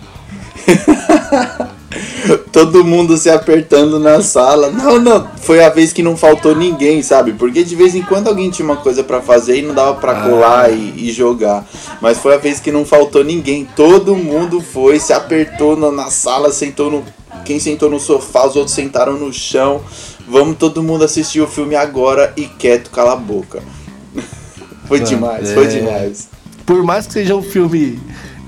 [2.51, 4.71] Todo mundo se apertando na sala.
[4.71, 7.33] Não, não, foi a vez que não faltou ninguém, sabe?
[7.33, 10.23] Porque de vez em quando alguém tinha uma coisa pra fazer e não dava pra
[10.23, 11.67] colar e, e jogar.
[12.01, 13.67] Mas foi a vez que não faltou ninguém.
[13.77, 17.05] Todo mundo foi, se apertou na, na sala, sentou no.
[17.45, 19.81] Quem sentou no sofá, os outros sentaram no chão.
[20.29, 23.63] Vamos todo mundo assistir o filme agora e quieto, cala a boca.
[24.87, 25.55] Foi Ah, demais, é.
[25.55, 26.29] foi demais.
[26.67, 27.99] Por mais que seja um filme.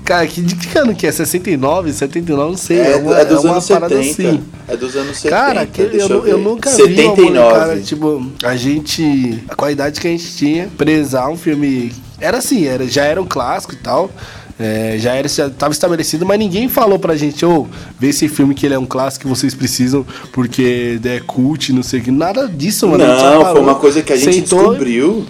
[0.05, 1.11] Cara, que, de que ano que é?
[1.11, 2.79] 69, 79, não sei.
[2.79, 4.29] É, uma, é dos uma anos parada 70.
[4.29, 4.43] assim.
[4.67, 5.35] É dos anos 70.
[5.35, 6.37] Cara, que, eu, eu ver.
[6.37, 7.21] nunca vi uma 79.
[7.23, 11.91] molecada, tipo, a gente, a idade que a gente tinha, prezar um filme,
[12.21, 14.11] era assim, era, já era um clássico e tal,
[14.59, 17.67] é, já era, já tava estabelecido, mas ninguém falou pra gente, ô,
[17.99, 21.83] vê esse filme que ele é um clássico que vocês precisam, porque é cult, não
[21.83, 23.05] sei o que, nada disso, mano.
[23.05, 25.25] Não, foi uma coisa que a gente sentou, descobriu.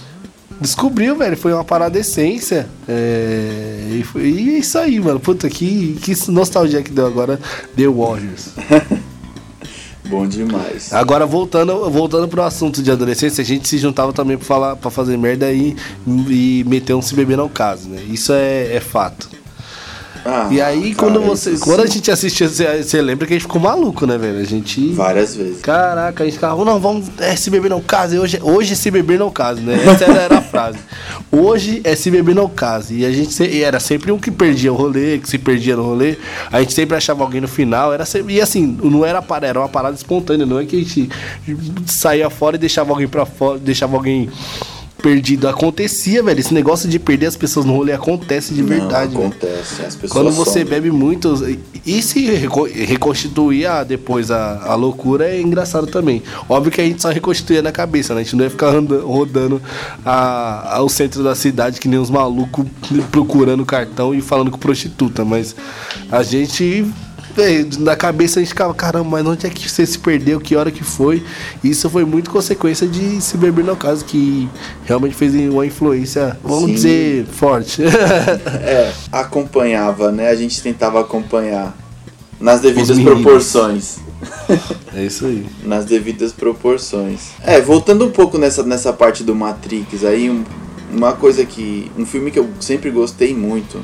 [0.60, 1.38] Descobriu, velho.
[1.38, 2.68] Foi uma parada essência.
[2.88, 5.20] É, e, foi, e é isso aí, mano.
[5.20, 7.40] Puta, que, que nostalgia que deu agora.
[7.76, 8.50] The Warriors.
[10.08, 10.94] Bom demais.
[10.94, 14.92] Agora, voltando, voltando pro assunto de adolescência, a gente se juntava também pra, falar, pra
[14.92, 18.04] fazer merda e, e meter um se beber não caso, né?
[18.08, 19.30] Isso é, é fato.
[20.26, 21.56] Ah, E aí, cara, quando você.
[21.60, 24.40] Quando a gente assistia, você, você lembra que a gente ficou maluco, né, velho?
[24.40, 24.90] A gente.
[24.92, 25.62] Várias vezes.
[25.62, 28.18] Caraca, a gente ficava, não, vamos, é se beber não case.
[28.18, 29.76] Hoje, hoje é se beber não case, né?
[29.86, 30.80] Essa era, a frase.
[31.32, 32.96] Hoje é se beber não case.
[32.96, 35.84] E a gente e era sempre um que perdia o rolê, que se perdia no
[35.84, 36.18] rolê.
[36.52, 37.94] A gente sempre achava alguém no final.
[37.94, 40.80] Era sempre, e assim, não era parada, era uma parada espontânea, não é que a
[40.80, 41.10] gente
[41.86, 44.30] saía fora e deixava alguém para fora, deixava alguém
[45.06, 45.48] perdido.
[45.48, 46.40] Acontecia, velho.
[46.40, 49.14] Esse negócio de perder as pessoas no rolê acontece de verdade.
[49.14, 49.84] Não, acontece.
[49.86, 50.66] As pessoas Quando você somem.
[50.66, 51.36] bebe muito
[51.86, 56.24] e- se reco- reconstituir a- depois a, a loucura é engraçado também.
[56.50, 58.22] Óbvio que a gente só reconstituía na cabeça, né?
[58.22, 59.62] A gente não ia ficar anda- rodando
[60.04, 62.66] a, ao centro da cidade que nem uns malucos
[63.12, 65.56] procurando cartão e falando com prostituta, mas
[66.12, 66.84] a gente.
[67.36, 70.40] Véi, na cabeça a gente ficava, caramba, mas onde é que você se perdeu?
[70.40, 71.24] Que hora que foi?
[71.64, 74.50] Isso foi muito consequência de se beber no caso, que
[74.86, 76.74] realmente fez uma influência, vamos Sim.
[76.74, 77.82] dizer, forte.
[78.66, 80.30] É, acompanhava, né?
[80.30, 81.76] A gente tentava acompanhar.
[82.40, 83.98] Nas devidas proporções.
[84.94, 85.46] é isso aí.
[85.64, 87.30] nas devidas proporções.
[87.44, 90.44] É, voltando um pouco nessa, nessa parte do Matrix aí, um-
[90.92, 91.90] uma coisa que.
[91.98, 93.82] Um filme que eu sempre gostei muito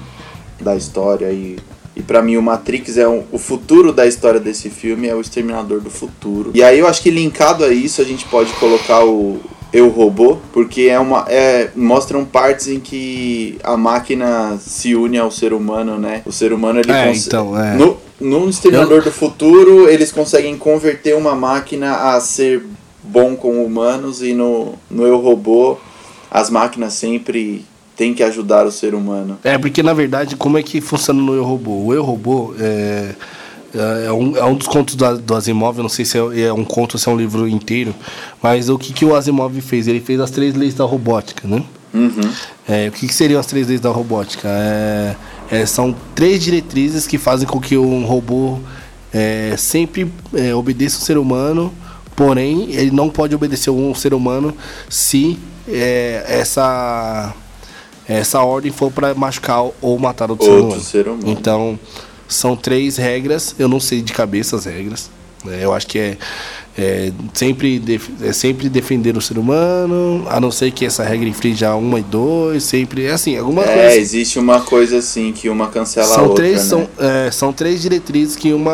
[0.60, 1.58] da história e.
[1.96, 5.20] E pra mim o Matrix é um- o futuro da história desse filme é o
[5.22, 6.52] Exterminador do Futuro.
[6.54, 9.40] E aí eu acho que linkado a isso a gente pode colocar o
[9.74, 15.32] Eu Robô, porque é uma é, mostram partes em que a máquina se une ao
[15.32, 16.22] ser humano, né?
[16.26, 17.76] O ser humano ele É, então, é.
[17.76, 22.64] no, no Exterminador do Futuro, eles conseguem converter uma máquina a ser
[23.04, 25.78] bom com humanos e no, no Eu Robô,
[26.30, 29.38] as máquinas sempre têm que ajudar o ser humano.
[29.44, 31.86] É, porque na verdade, como é que funciona no Eu Robô?
[31.86, 33.14] O Eu Robô é,
[34.06, 36.66] é, um, é um dos contos do, do Asimov, não sei se é, é um
[36.66, 37.94] conto ou se é um livro inteiro,
[38.42, 39.88] mas o que, que o Asimov fez?
[39.88, 41.64] Ele fez as três leis da robótica, né?
[41.94, 42.32] Uhum.
[42.68, 44.48] É, o que, que seriam as três leis da robótica?
[44.48, 45.16] É,
[45.50, 48.60] é, são três diretrizes que fazem com que um robô
[49.14, 51.74] é, sempre é, obedeça o ser humano,
[52.16, 54.56] porém ele não pode obedecer um ser humano
[54.90, 57.34] se é, essa
[58.20, 60.82] essa ordem for para machucar ou matar outro, ser Outro humano.
[60.84, 61.24] ser humano.
[61.30, 61.80] Então
[62.28, 63.56] são três regras.
[63.60, 65.10] Eu não sei de cabeça as regras.
[65.46, 65.60] né?
[65.62, 66.18] Eu acho que é,
[66.78, 67.82] é sempre
[68.22, 72.04] é sempre defender o ser humano, a não ser que essa regra infrinja uma e
[72.04, 73.96] dois, sempre é assim, alguma É, coisa.
[73.98, 76.64] existe uma coisa assim que uma cancela a São outra, três, né?
[76.64, 78.72] são, é, são três diretrizes que uma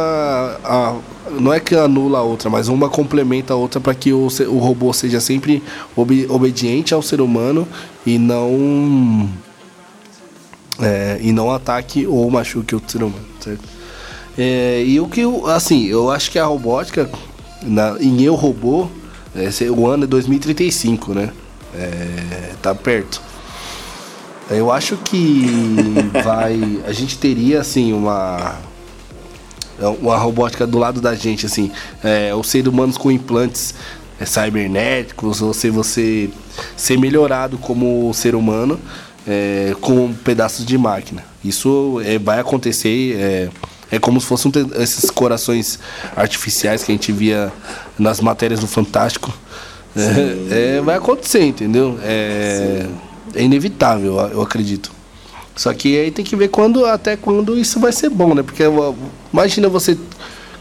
[0.64, 0.96] a-
[1.40, 4.58] não é que anula a outra, mas uma complementa a outra para que o, o
[4.60, 5.62] robô seja sempre
[5.96, 7.68] obe- obediente ao ser humano
[8.08, 9.30] e não
[10.80, 13.64] é, e não ataque ou machuque o ser humano, certo?
[14.38, 17.10] É, e o que eu, assim, eu acho que a robótica
[17.64, 18.88] na, em Eu Robô,
[19.36, 21.32] é, se- o ano é 2035, né?
[21.76, 23.22] É, tá perto.
[24.50, 25.46] Eu acho que
[26.24, 26.80] vai.
[26.86, 28.56] A gente teria, assim, uma.
[30.02, 31.72] Uma robótica do lado da gente, assim.
[32.04, 33.76] É, os seres humanos com implantes
[34.20, 36.30] é, cybernéticos, ou se você
[36.76, 38.80] ser melhorado como ser humano
[39.28, 41.24] é, com pedaços de máquina.
[41.44, 43.16] Isso é, vai acontecer.
[43.18, 43.50] É,
[43.90, 45.80] é como se fossem esses corações
[46.16, 47.52] artificiais que a gente via
[47.98, 49.34] nas matérias do Fantástico.
[49.96, 51.98] É, é, vai acontecer, entendeu?
[52.04, 52.86] É,
[53.34, 54.92] é, inevitável, eu acredito.
[55.56, 58.44] Só que aí tem que ver quando, até quando isso vai ser bom, né?
[58.44, 58.64] Porque
[59.34, 59.98] imagina você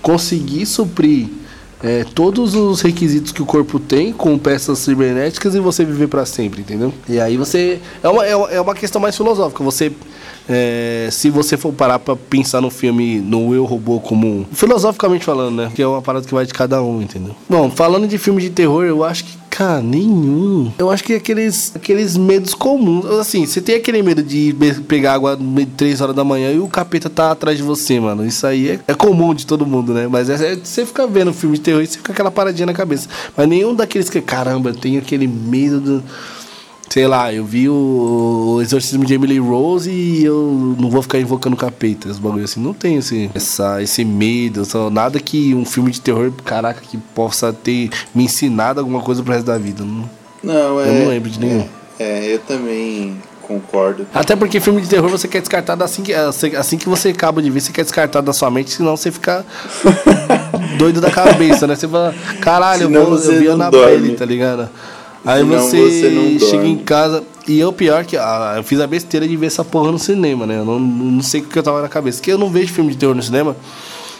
[0.00, 1.28] conseguir suprir
[1.82, 6.24] é, todos os requisitos que o corpo tem com peças cibernéticas e você viver para
[6.24, 6.92] sempre, entendeu?
[7.08, 7.80] E aí você.
[8.02, 9.62] É uma, é uma questão mais filosófica.
[9.62, 9.92] Você
[10.48, 14.46] é, se você for parar pra pensar no filme, no Eu Robô como.
[14.52, 15.72] Filosoficamente falando, né?
[15.74, 17.34] Que é uma parada que vai de cada um, entendeu?
[17.48, 19.45] Bom, falando de filme de terror, eu acho que.
[19.56, 20.70] Cara, nenhum.
[20.78, 23.06] Eu acho que aqueles, aqueles medos comuns.
[23.06, 24.54] Assim, você tem aquele medo de
[24.86, 25.38] pegar água
[25.78, 28.26] 3 horas da manhã e o capeta tá atrás de você, mano.
[28.26, 30.08] Isso aí é, é comum de todo mundo, né?
[30.08, 32.74] Mas é, é, você fica vendo filme de terror e você fica aquela paradinha na
[32.74, 33.08] cabeça.
[33.34, 36.04] Mas nenhum daqueles que, caramba, tem aquele medo do
[36.88, 41.56] sei lá, eu vi o, exorcismo de Emily Rose e eu não vou ficar invocando
[41.56, 42.60] capeta, os bagulho assim.
[42.60, 46.96] Não tem esse, essa, esse medo, só, nada que um filme de terror, caraca, que
[46.96, 49.84] possa ter me ensinado alguma coisa pro resto da vida.
[49.84, 50.08] Não,
[50.42, 50.88] não é.
[50.88, 51.68] Eu não lembro de nenhum.
[51.98, 54.06] É, é, eu também concordo.
[54.12, 57.50] Até porque filme de terror você quer descartar assim que, assim que você acaba de
[57.50, 59.44] ver, você quer descartar da sua mente, senão você fica
[60.78, 61.76] doido da cabeça, né?
[61.76, 64.68] Você fala, caralho, eu, vou, eu vi na pele, tá ligado?
[65.26, 67.24] Aí você, você chega em casa.
[67.48, 68.16] E eu, pior que.
[68.16, 70.58] Ah, eu fiz a besteira de ver essa porra no cinema, né?
[70.58, 72.22] Eu não, não sei o que eu tava na cabeça.
[72.22, 73.56] Que eu não vejo filme de terror no cinema.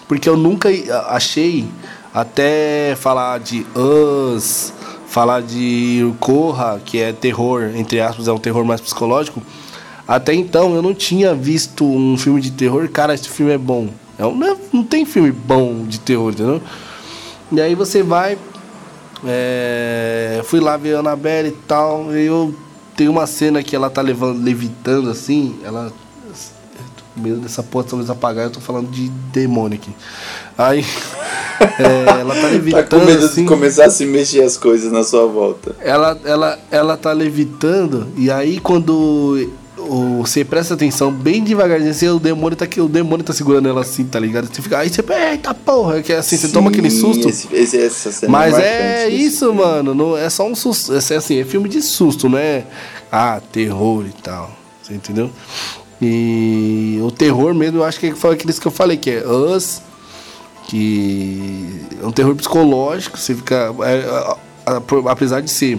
[0.09, 0.69] Porque eu nunca
[1.09, 1.67] achei.
[2.13, 4.73] Até falar de Us,
[5.07, 9.43] falar de Corra, que é terror, entre aspas, é um terror mais psicológico.
[10.09, 12.89] Até então eu não tinha visto um filme de terror.
[12.89, 13.89] Cara, esse filme é bom.
[14.19, 16.63] É não, não tem filme bom de terror, entendeu?
[17.53, 18.39] E aí você vai,
[19.25, 22.15] é, fui lá ver a Annabelle e tal.
[22.15, 22.55] E eu
[22.97, 25.59] tenho uma cena que ela tá levando, levitando assim.
[25.65, 25.93] Ela.
[27.17, 29.91] Medo dessa porta talvez apagar, eu tô falando de demônio aqui.
[30.57, 30.85] Aí.
[31.79, 32.85] É, ela tá levitando.
[32.85, 35.75] tá com medo assim, de começar a se mexer as coisas na sua volta.
[35.81, 39.49] Ela, ela, ela tá levitando, e aí quando
[39.89, 43.69] o, você presta atenção bem devagarzinho, assim, o demônio tá aqui, o demônio tá segurando
[43.69, 44.47] ela assim, tá ligado?
[44.53, 47.29] Você fica, aí você, eita porra, que é assim, Sim, você toma aquele susto.
[47.29, 51.41] Esse, esse, essa cena mas é, isso, mano, não, é só um susto, é assim,
[51.41, 52.65] é filme de susto, não é
[53.11, 54.51] ah, terror e tal.
[54.83, 55.31] Você entendeu?
[56.01, 59.81] E o terror mesmo, eu acho que foi aqueles que eu falei, que é Us,
[60.69, 63.75] que é um terror psicológico, você fica.
[63.85, 64.37] É,
[65.09, 65.79] apesar de ser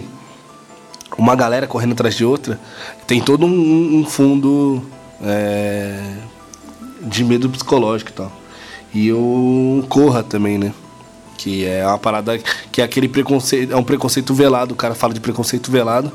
[1.16, 2.58] uma galera correndo atrás de outra,
[3.06, 4.82] tem todo um, um fundo
[5.22, 6.00] é,
[7.02, 8.32] de medo psicológico e tal.
[8.94, 10.72] E o Corra também, né?
[11.36, 12.38] Que é uma parada
[12.72, 16.12] que é aquele preconceito, é um preconceito velado, o cara fala de preconceito velado.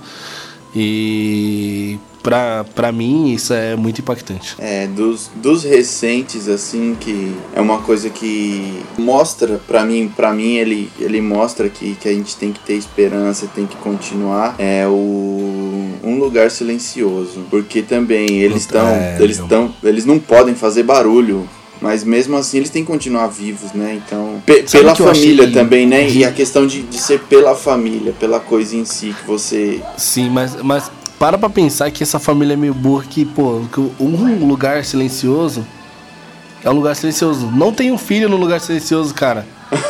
[0.76, 4.56] E pra, pra mim isso é muito impactante.
[4.58, 10.56] É, dos, dos recentes, assim, que é uma coisa que mostra, pra mim, pra mim
[10.56, 14.56] ele, ele mostra que, que a gente tem que ter esperança, tem que continuar.
[14.58, 17.46] É o Um Lugar Silencioso.
[17.50, 18.88] Porque também eles estão.
[18.88, 19.74] É, eles estão.
[19.84, 21.48] Eles não podem fazer barulho
[21.84, 24.00] mas mesmo assim eles têm que continuar vivos, né?
[24.06, 26.10] Então, pe pela família também, né?
[26.10, 29.82] E a questão de, de ser pela família, pela coisa em si que você.
[29.98, 33.82] Sim, mas, mas para pra pensar que essa família é meio burra que, pô, que
[34.02, 35.68] um lugar silencioso
[36.64, 37.52] é um lugar silencioso.
[37.54, 39.46] Não tem um filho no lugar silencioso, cara.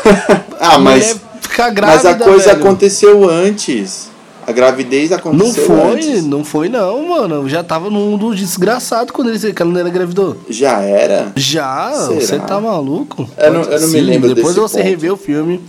[0.60, 1.21] ah, mas.
[1.41, 2.58] Ficar grávida, mas a coisa velho.
[2.58, 4.10] aconteceu antes.
[4.45, 6.25] A gravidez aconteceu Não foi, antes.
[6.25, 7.36] não foi não, mano.
[7.36, 10.38] Eu já tava num mundo desgraçado quando ele, quando ele engravidou.
[10.49, 11.32] Já era?
[11.36, 13.27] Já, você tá maluco?
[13.38, 14.88] Eu não, eu não me lembro Depois você ponto.
[14.88, 15.62] rever o filme,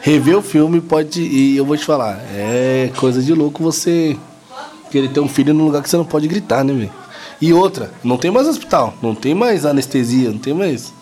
[0.00, 1.20] rever o filme pode...
[1.22, 4.16] E eu vou te falar, é coisa de louco você
[4.90, 6.92] querer ter um filho num lugar que você não pode gritar, né, velho?
[7.40, 10.92] E outra, não tem mais hospital, não tem mais anestesia, não tem mais...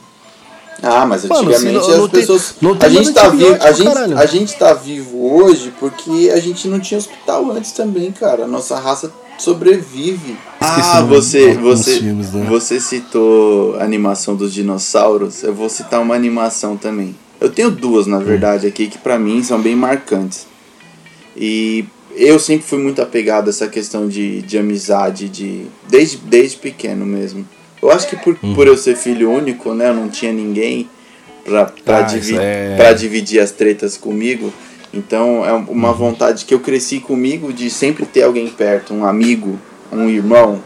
[0.83, 2.55] Ah, mas antigamente Mano, não, as pessoas.
[2.81, 6.79] A gente tá vivo, a gente, a gente tá vivo hoje porque a gente não
[6.79, 8.45] tinha hospital antes também, cara.
[8.45, 10.37] A nossa raça sobrevive.
[10.61, 12.47] ah, você você filmes, né?
[12.49, 15.43] você citou a animação dos dinossauros.
[15.43, 17.17] Eu vou citar uma animação também.
[17.41, 20.47] Eu tenho duas, na verdade, aqui que para mim são bem marcantes.
[21.37, 21.85] E
[22.15, 27.05] eu sempre fui muito apegado a essa questão de, de amizade, de desde, desde pequeno
[27.05, 27.47] mesmo.
[27.83, 28.55] Eu acho que por, uhum.
[28.55, 30.89] por eu ser filho único, né, eu não tinha ninguém
[31.45, 32.75] pra, pra, ah, divi é...
[32.77, 34.53] pra dividir as tretas comigo.
[34.93, 39.59] Então é uma vontade que eu cresci comigo de sempre ter alguém perto, um amigo,
[39.93, 40.61] um irmão,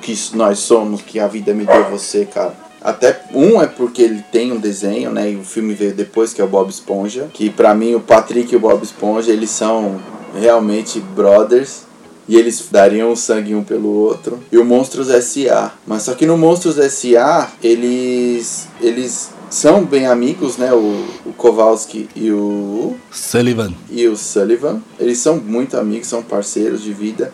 [0.00, 2.54] que nós somos, que a vida me deu você, cara.
[2.80, 5.32] Até um é porque ele tem um desenho, né?
[5.32, 7.28] E o filme veio depois, que é o Bob Esponja.
[7.32, 10.00] Que pra mim o Patrick e o Bob Esponja, eles são
[10.38, 11.85] realmente brothers.
[12.28, 14.40] E eles dariam sangue um pelo outro.
[14.50, 15.72] E o Monstros S.A.
[15.86, 17.50] Mas só que no Monstros S.A.
[17.62, 18.66] eles.
[18.80, 20.72] eles são bem amigos, né?
[20.72, 22.96] O, o Kowalski e o.
[23.10, 23.72] Sullivan.
[23.90, 24.82] E o Sullivan.
[24.98, 27.32] Eles são muito amigos, são parceiros de vida.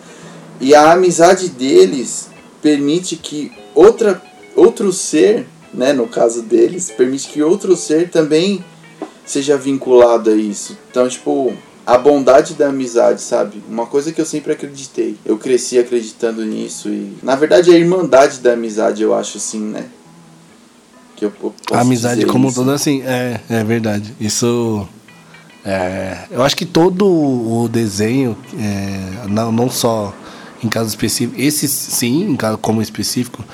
[0.60, 2.28] E a amizade deles
[2.60, 4.22] permite que outra,
[4.54, 8.64] outro ser, né, no caso deles, permite que outro ser também
[9.24, 10.78] seja vinculado a isso.
[10.90, 11.52] Então, tipo,
[11.86, 13.62] a bondade da amizade, sabe?
[13.68, 15.16] Uma coisa que eu sempre acreditei.
[15.24, 19.86] Eu cresci acreditando nisso e, na verdade, a irmandade da amizade, eu acho assim, né?
[21.16, 21.32] Que eu
[21.72, 24.14] a amizade como toda assim, é, é verdade.
[24.20, 24.86] Isso
[25.64, 30.12] é, eu acho que todo o desenho, é, não, não só
[30.62, 31.42] em casos específicos.
[31.42, 33.44] Esses sim, em caso como específico,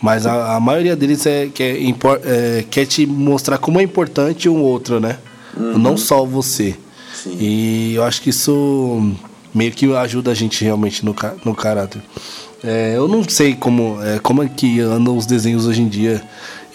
[0.00, 1.76] mas a, a maioria deles é, quer,
[2.24, 5.18] é, quer te mostrar como é importante um outro, né?
[5.56, 5.78] Uhum.
[5.78, 6.76] Não só você.
[7.22, 7.36] Sim.
[7.40, 9.12] E eu acho que isso
[9.54, 12.02] meio que ajuda a gente realmente no, no caráter.
[12.62, 16.22] É, eu não sei como é, como é que andam os desenhos hoje em dia.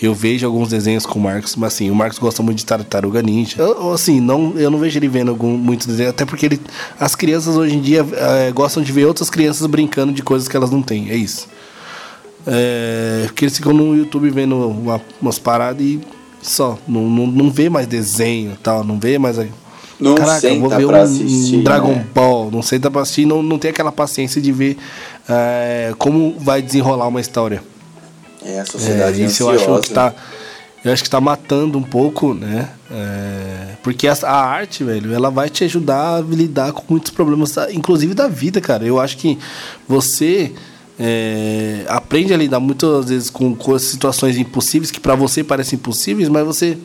[0.02, 3.22] Eu vejo alguns desenhos com o Marcos, mas assim, o Marcos gosta muito de Tartaruga
[3.22, 3.62] Ninja.
[3.62, 6.62] Eu, assim, não, eu não vejo ele vendo algum, muitos desenhos, até porque ele,
[7.00, 10.58] as crianças hoje em dia é, gostam de ver outras crianças brincando de coisas que
[10.58, 11.48] elas não têm, é isso.
[12.48, 16.02] É, porque eles ficam no YouTube vendo uma, umas paradas e
[16.42, 19.38] só, não, não, não vê mais desenho tal, não vê mais.
[20.02, 22.08] Não Caraca, vou ver um, assistir, um Dragon né?
[22.14, 24.76] Ball, não senta pra assistir, não, não tem aquela paciência de ver
[25.30, 27.64] é, como vai desenrolar uma história.
[28.44, 30.16] É, a sociedade é, isso eu acho que tá
[30.84, 32.70] eu acho que tá matando um pouco, né?
[32.90, 37.56] É, porque a, a, arte, velho, ela vai te ajudar a lidar com muitos problemas,
[37.72, 38.84] inclusive da vida, cara.
[38.84, 39.38] Eu acho que
[39.88, 40.52] você
[41.00, 46.28] é, aprende a lidar muitas vezes com, com situações impossíveis que para você parecem impossíveis,
[46.30, 46.76] mas você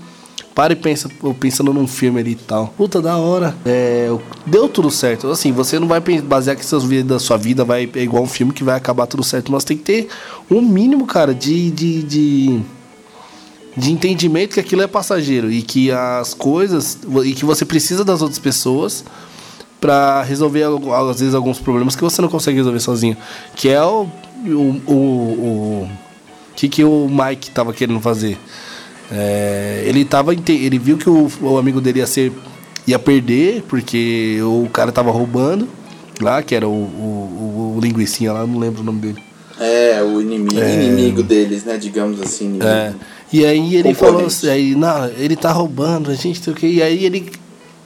[0.57, 2.69] para e pensa, pensando num filme ali e tal.
[2.79, 3.55] Puta, da hora.
[3.67, 4.09] É,
[4.47, 5.29] deu tudo certo.
[5.29, 8.55] Assim, você não vai basear que seus da sua vida vai é igual um filme
[8.55, 10.09] que vai acabar tudo certo, mas tem que ter
[10.51, 12.61] um mínimo, cara, de, de, de
[13.77, 18.23] de entendimento que aquilo é passageiro e que as coisas e que você precisa das
[18.23, 19.05] outras pessoas
[19.79, 20.65] para resolver
[21.11, 23.15] às vezes alguns problemas que você não consegue resolver sozinho,
[23.55, 24.09] que é o
[24.47, 25.91] o, o, o
[26.55, 28.39] que que o Mike tava querendo fazer.
[29.11, 32.33] É, ele tava ele viu que o, o, amigo dele ia ser
[32.87, 35.69] ia perder porque o cara tava roubando
[36.21, 39.23] lá, que era o, o, o linguicinha lá, não lembro o nome dele.
[39.59, 40.75] É, o inimigo, é...
[40.75, 42.59] inimigo deles, né, digamos assim.
[42.63, 42.93] É.
[43.33, 46.67] E aí ele falou assim, aí, não, ele tá roubando, a gente tem o que.
[46.67, 47.33] E aí ele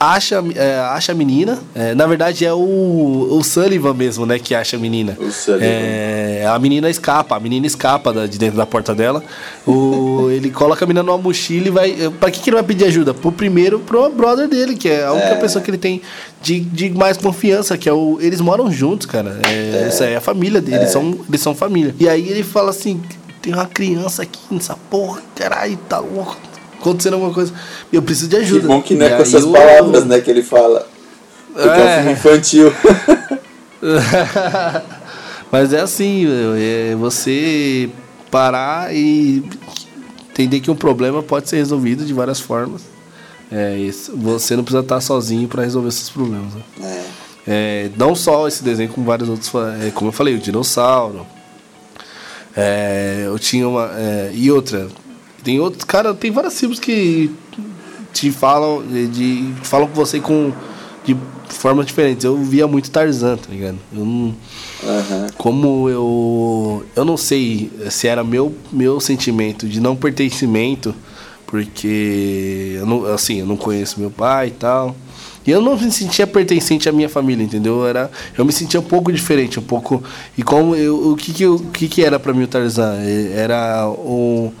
[0.01, 1.59] acha, é, acha a menina.
[1.75, 4.39] É, na verdade, é o, o Sullivan mesmo, né?
[4.39, 5.15] Que acha a menina.
[5.19, 5.65] O Sullivan.
[5.65, 9.23] É, a menina escapa, a menina escapa da, de dentro da porta dela.
[9.65, 12.11] O, ele coloca a menina numa mochila e vai.
[12.19, 13.13] Pra que, que ele vai pedir ajuda?
[13.13, 15.35] Pro primeiro, pro brother dele, que é a única é.
[15.35, 16.01] pessoa que ele tem
[16.41, 18.17] de, de mais confiança, que é o.
[18.19, 19.39] Eles moram juntos, cara.
[19.47, 20.87] É, essa é a família deles, é.
[20.87, 21.95] são, eles são família.
[21.99, 22.99] E aí ele fala assim:
[23.41, 26.50] tem uma criança aqui nessa porra, caralho, tá louco
[26.81, 27.53] acontecendo alguma coisa.
[27.93, 28.61] Eu preciso de ajuda.
[28.61, 29.51] Que bom que não é com essas eu...
[29.51, 30.87] palavras, né, que ele fala.
[31.53, 32.73] Porque é, é um filme infantil.
[35.51, 36.25] Mas é assim,
[36.57, 37.89] é você
[38.29, 39.43] parar e
[40.29, 42.81] entender que um problema pode ser resolvido de várias formas.
[43.51, 44.15] É isso.
[44.15, 46.53] Você não precisa estar sozinho para resolver esses problemas.
[46.53, 46.61] Né?
[46.83, 47.21] É.
[47.47, 49.51] É, não só esse desenho, como vários outros.
[49.83, 51.25] É, como eu falei, o dinossauro.
[52.55, 53.91] É, eu tinha uma.
[53.97, 54.87] É, e outra,
[55.43, 57.31] tem outros, cara, tem vários filmes que
[58.13, 60.51] te falam, de, falam com você com
[61.03, 61.17] de
[61.49, 62.23] formas diferentes.
[62.23, 63.77] Eu via muito Tarzan, tá ligado?
[63.93, 64.35] Eu não, uhum.
[65.37, 66.85] Como eu.
[66.95, 70.93] Eu não sei se era meu, meu sentimento de não pertencimento,
[71.45, 74.95] porque eu não, assim, eu não conheço meu pai e tal.
[75.45, 77.79] E eu não me sentia pertencente à minha família, entendeu?
[77.79, 80.03] Eu, era, eu me sentia um pouco diferente, um pouco.
[80.37, 82.97] E como eu, o que que, eu, o que, que era para mim o Tarzan?
[83.35, 84.51] Era um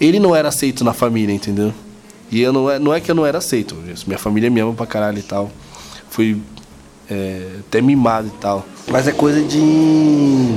[0.00, 1.72] ele não era aceito na família, entendeu?
[2.30, 3.76] E eu não é, não é que eu não era aceito.
[4.06, 5.50] Minha família me ama pra caralho e tal.
[6.10, 6.40] Fui
[7.10, 8.66] é, até mimado e tal.
[8.88, 10.54] Mas é coisa de.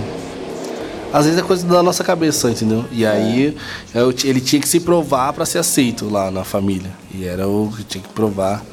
[1.14, 2.84] Às vezes é coisa da nossa cabeça, entendeu?
[2.92, 3.56] E aí
[3.94, 4.00] é.
[4.02, 6.92] eu, ele tinha que se provar para ser aceito lá na família.
[7.14, 8.64] E era o que tinha que provar.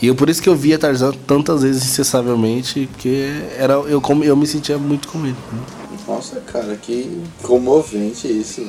[0.00, 4.36] E eu, por isso que eu via Tarzan tantas vezes incessavelmente, porque era, eu, eu
[4.36, 5.36] me sentia muito com ele.
[5.52, 5.58] Né?
[6.06, 8.62] Nossa, cara, que comovente isso.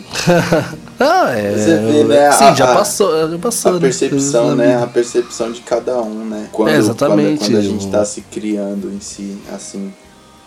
[0.99, 1.51] ah, é.
[1.53, 2.31] Você vê, né?
[2.31, 3.71] Sim, a, já passou, já passou.
[3.71, 3.79] A né?
[3.79, 4.81] percepção, né?
[4.81, 6.49] A percepção de cada um, né?
[6.51, 7.39] Quando, É, exatamente.
[7.39, 9.93] Quando, quando a gente Eu- tá se criando em si, assim.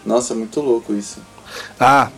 [0.05, 1.19] Nossa, muito louco isso.
[1.79, 2.11] Ah,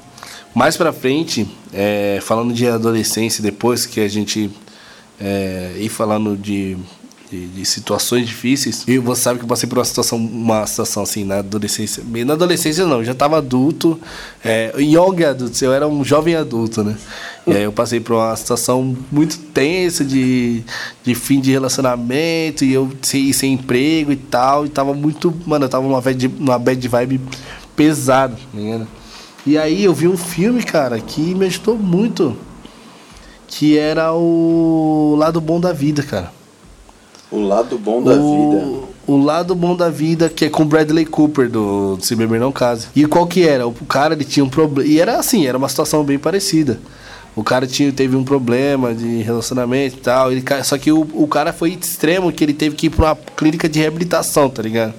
[0.55, 4.51] mais pra frente, é, falando de adolescência, depois que a gente
[5.21, 6.77] é, ir falando de,
[7.33, 11.03] de, de situações difíceis, e você sabe que eu passei por uma situação, uma situação
[11.03, 12.03] assim na adolescência.
[12.05, 13.99] Bem, na adolescência não, já tava adulto,
[14.45, 16.95] é, young adulto, eu era um jovem adulto, né?
[17.47, 20.63] E aí eu passei por uma situação muito tensa de,
[21.03, 25.35] de fim de relacionamento, e eu sem, sem emprego e tal, e tava muito.
[25.47, 27.21] Mano, eu tava numa bad, numa bad vibe
[27.75, 28.87] pesada, ligado?
[29.47, 32.37] E aí eu vi um filme, cara, que me ajudou muito.
[33.49, 36.33] Que era o Lado Bom da Vida, cara.
[37.33, 38.23] O lado bom da vida.
[38.23, 42.53] o, o Lado Bom da Vida, que é com Bradley Cooper, do Se Beber Não
[42.53, 42.87] Case.
[42.95, 43.67] E qual que era?
[43.67, 44.89] O cara, ele tinha um problema...
[44.89, 46.79] E era assim, era uma situação bem parecida.
[47.35, 50.31] O cara tinha, teve um problema de relacionamento e tal.
[50.31, 53.17] Ele, só que o, o cara foi extremo, que ele teve que ir pra uma
[53.17, 54.95] clínica de reabilitação, tá ligado?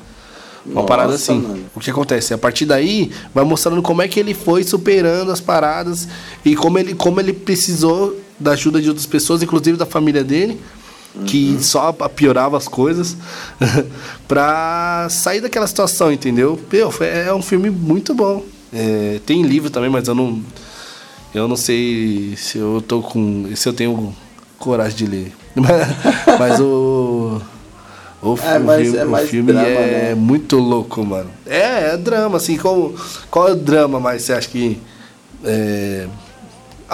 [0.66, 1.40] Uma Nossa, parada assim.
[1.40, 1.64] mano.
[1.76, 2.34] O que acontece?
[2.34, 6.08] A partir daí, vai mostrando como é que ele foi superando as paradas
[6.44, 10.60] e como ele, como ele precisou da ajuda de outras pessoas, inclusive da família dele,
[11.26, 13.16] que só piorava as coisas,
[14.28, 16.60] pra sair daquela situação, entendeu?
[16.72, 18.44] Meu, foi- é um filme muito bom.
[18.72, 20.42] É, tem livro também, mas eu não.
[21.34, 23.50] Eu não sei se eu tô com.
[23.56, 24.14] se eu tenho
[24.58, 25.32] coragem de ler.
[26.40, 27.42] mas o.
[28.22, 30.16] O, É, filme, é o mais filme drama, é né?
[30.16, 31.30] muito louco, mano.
[31.46, 32.94] É, é drama, assim, qual,
[33.30, 34.80] qual é o drama, mas você acha que.
[35.44, 36.08] é,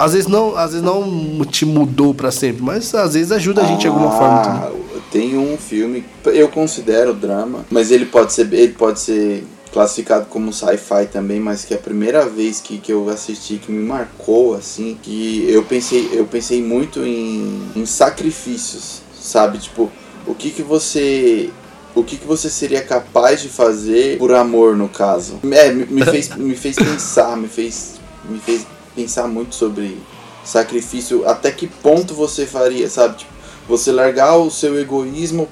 [0.00, 3.66] às vezes não, às vezes não te mudou pra sempre, mas às vezes ajuda a
[3.66, 4.42] gente de alguma forma.
[4.42, 4.60] também.
[4.62, 10.26] Ah, Tem um filme, eu considero drama, mas ele pode ser, ele pode ser classificado
[10.26, 13.84] como sci-fi também, mas que é a primeira vez que, que eu assisti que me
[13.86, 19.58] marcou assim, que eu pensei, eu pensei muito em, em sacrifícios, sabe?
[19.58, 19.90] Tipo,
[20.26, 21.50] o que que você
[21.94, 25.40] o que, que você seria capaz de fazer por amor, no caso?
[25.50, 27.94] É, me, me fez, me fez pensar, me fez,
[28.28, 28.64] me fez
[29.00, 29.98] pensar muito sobre
[30.44, 31.26] sacrifício.
[31.28, 33.18] Até que ponto você faria, sabe?
[33.18, 33.32] Tipo,
[33.68, 35.48] você largar o seu egoísmo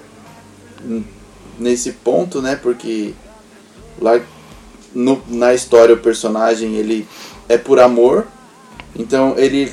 [1.58, 2.56] nesse ponto, né?
[2.56, 3.14] Porque
[4.00, 4.20] lá
[4.94, 7.06] no, na história o personagem ele
[7.48, 8.26] é por amor,
[8.96, 9.72] então ele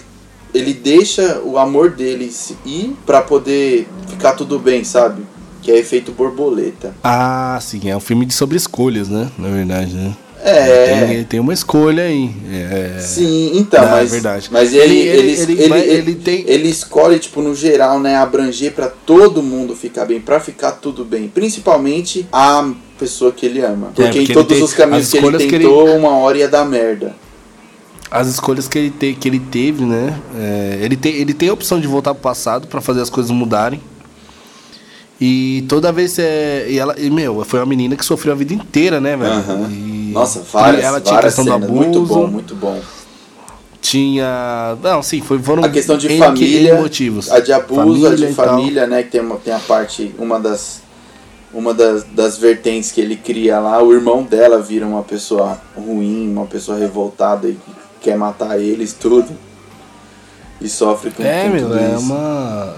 [0.53, 2.33] ele deixa o amor dele
[2.65, 5.21] ir pra poder ficar tudo bem, sabe?
[5.61, 6.95] Que é efeito borboleta.
[7.03, 9.29] Ah, sim, é um filme de sobre escolhas, né?
[9.37, 10.15] Na verdade, né?
[10.47, 11.05] É.
[11.07, 12.29] Tem, tem uma escolha aí.
[12.51, 14.49] É, Sim, então, Ah, é mas, verdade.
[14.51, 18.71] mas ele, Ele- ele, ele- ele, ele tem- ele escolhe, tipo, no geral, né, abranger
[18.73, 21.27] pra todo mundo ficar bem, pra ficar tudo bem.
[21.27, 22.69] Principalmente a
[22.99, 23.87] pessoa que ele ama.
[23.87, 26.37] Porque, É, porque em todos os caminhos que ele escolhas que ele- tentou, uma hora
[26.37, 27.15] ia dar merda.
[28.11, 30.17] as escolhas que ele, te, que ele teve, né?
[30.37, 33.31] É, ele, tem, ele tem a opção de voltar pro passado pra fazer as coisas
[33.31, 33.81] mudarem.
[35.19, 36.65] E toda vez é.
[36.69, 39.31] E ela, e, meu, foi uma menina que sofreu a vida inteira, né, velho?
[39.31, 39.69] Aham.
[39.71, 41.69] E- Nossa, várias, ela tinha várias questão do cenas.
[41.69, 41.83] abuso.
[41.83, 42.81] Muito bom, muito bom.
[43.81, 44.77] Tinha.
[44.81, 47.31] Não, sim, foi, foram A questão de N- família, N motivos.
[47.31, 48.45] a de abuso, a Família de e tal.
[48.47, 50.83] família, né, que tem, uma, tem a parte, uma das
[51.53, 56.29] uma das, das vertentes que ele cria lá, o irmão dela vira uma pessoa ruim,
[56.29, 57.57] uma pessoa revoltada e
[58.01, 59.31] quer matar eles, tudo.
[60.59, 61.99] E sofre com, É, com meu, tudo é isso.
[61.99, 62.75] uma.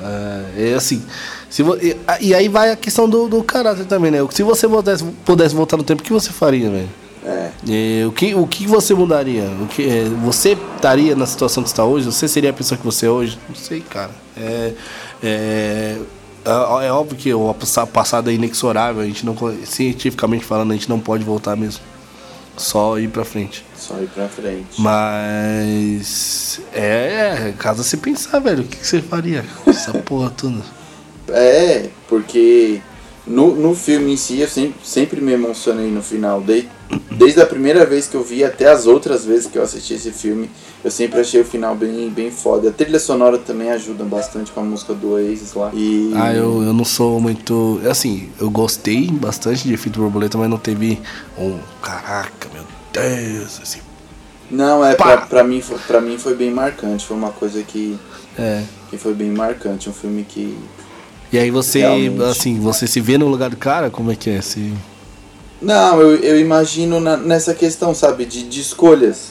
[0.55, 1.01] É, é assim.
[1.49, 4.19] Se vo, e, a- e aí vai a questão do, do caráter também, né?
[4.31, 6.89] Se você pudesse, pudesse voltar no tempo, o que você faria, velho?
[7.27, 7.51] É.
[8.01, 9.43] É, o, que, o que você mudaria?
[9.61, 12.05] O que, é, você estaria na situação que está hoje?
[12.05, 13.37] Você seria a pessoa que você é hoje?
[13.49, 14.11] Não sei, cara.
[14.37, 14.73] É,
[15.21, 15.97] é,
[16.45, 20.75] é, é óbvio que o passa- passado é inexorável, a gente não, cientificamente falando, a
[20.75, 21.81] gente não pode voltar mesmo.
[22.55, 23.63] Só ir pra frente.
[23.77, 24.79] Só ir pra frente.
[24.79, 26.61] Mas.
[26.73, 29.45] É, é caso você pensar, velho, o que, que você faria?
[29.63, 30.61] com Essa porra toda.
[31.29, 32.81] É, porque
[33.27, 36.41] no, no filme em si eu sempre, sempre me emocionei no final.
[36.41, 36.67] De,
[37.11, 40.11] desde a primeira vez que eu vi até as outras vezes que eu assisti esse
[40.11, 40.49] filme,
[40.83, 42.69] eu sempre achei o final bem, bem foda.
[42.69, 45.71] A trilha sonora também ajuda bastante com a música do Oasis lá.
[45.73, 47.81] E Ah, eu, eu não sou muito.
[47.89, 50.99] Assim, eu gostei bastante de Efeito Borboleta, mas não teve
[51.37, 51.57] um.
[51.81, 52.63] Caraca, meu
[52.93, 53.79] Deus, assim.
[54.49, 57.05] Não, é, pra, pra, mim, foi- pra mim foi bem marcante.
[57.05, 57.97] Foi uma coisa que,
[58.39, 58.63] É.
[58.89, 59.89] que foi bem marcante.
[59.89, 60.57] Um filme que.
[61.33, 62.23] E aí você, Realmente.
[62.23, 63.89] assim, você se vê no lugar do cara?
[63.89, 64.39] Como é que é?
[64.41, 64.71] Se...
[65.61, 69.29] Não, eu, eu imagino na- nessa questão, sabe, de, de escolhas.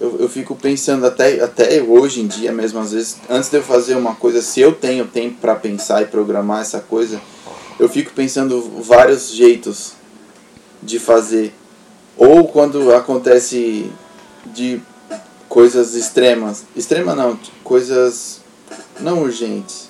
[0.00, 3.62] Eu, eu fico pensando até, até hoje em dia mesmo, às vezes, antes de eu
[3.62, 7.20] fazer uma coisa, se eu tenho tempo para pensar e programar essa coisa,
[7.78, 9.92] eu fico pensando vários jeitos
[10.82, 11.52] de fazer.
[12.16, 13.90] Ou quando acontece
[14.46, 14.80] de
[15.48, 16.64] coisas extremas.
[16.76, 18.40] Extrema não, coisas
[19.00, 19.88] não urgentes.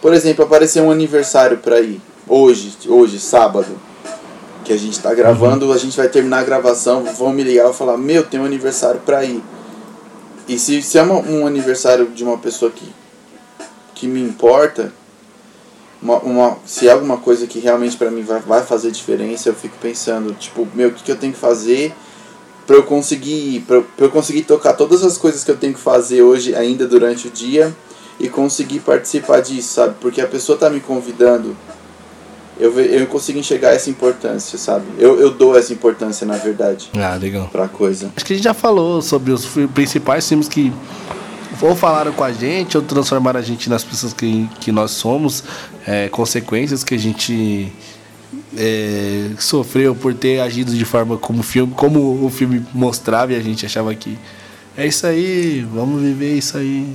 [0.00, 2.00] Por exemplo, apareceu um aniversário pra ir.
[2.26, 3.78] Hoje, hoje, sábado.
[4.72, 7.74] Que a gente tá gravando, a gente vai terminar a gravação, vão me ligar e
[7.74, 9.42] falar, meu, tem um aniversário pra ir.
[10.48, 12.90] E se, se é uma- um aniversário de uma pessoa que,
[13.94, 14.90] que me importa,
[16.00, 19.54] uma, uma- se é alguma coisa que realmente pra mim vai, vai fazer diferença, eu
[19.54, 21.92] fico pensando, tipo, meu, o que, que eu tenho que fazer
[22.66, 25.74] pra eu conseguir ir, pra, pra eu conseguir tocar todas as coisas que eu tenho
[25.74, 27.76] que fazer hoje ainda durante o dia
[28.18, 29.96] e conseguir participar disso, sabe?
[30.00, 31.54] Porque a pessoa tá me convidando,
[32.62, 34.84] eu, eu consigo enxergar essa importância, sabe?
[34.98, 37.48] Eu, eu dou essa importância, na verdade, Ah, legal.
[37.50, 38.10] pra coisa.
[38.16, 40.72] Acho que a gente já falou sobre os principais filmes que
[41.60, 45.44] ou falaram com a gente ou transformaram a gente nas pessoas que, que nós somos,
[45.86, 47.72] é, consequências que a gente
[48.56, 53.36] é, sofreu por ter agido de forma como o filme, como o filme mostrava e
[53.36, 54.18] a gente achava que
[54.76, 56.86] é isso aí, vamos viver isso aí.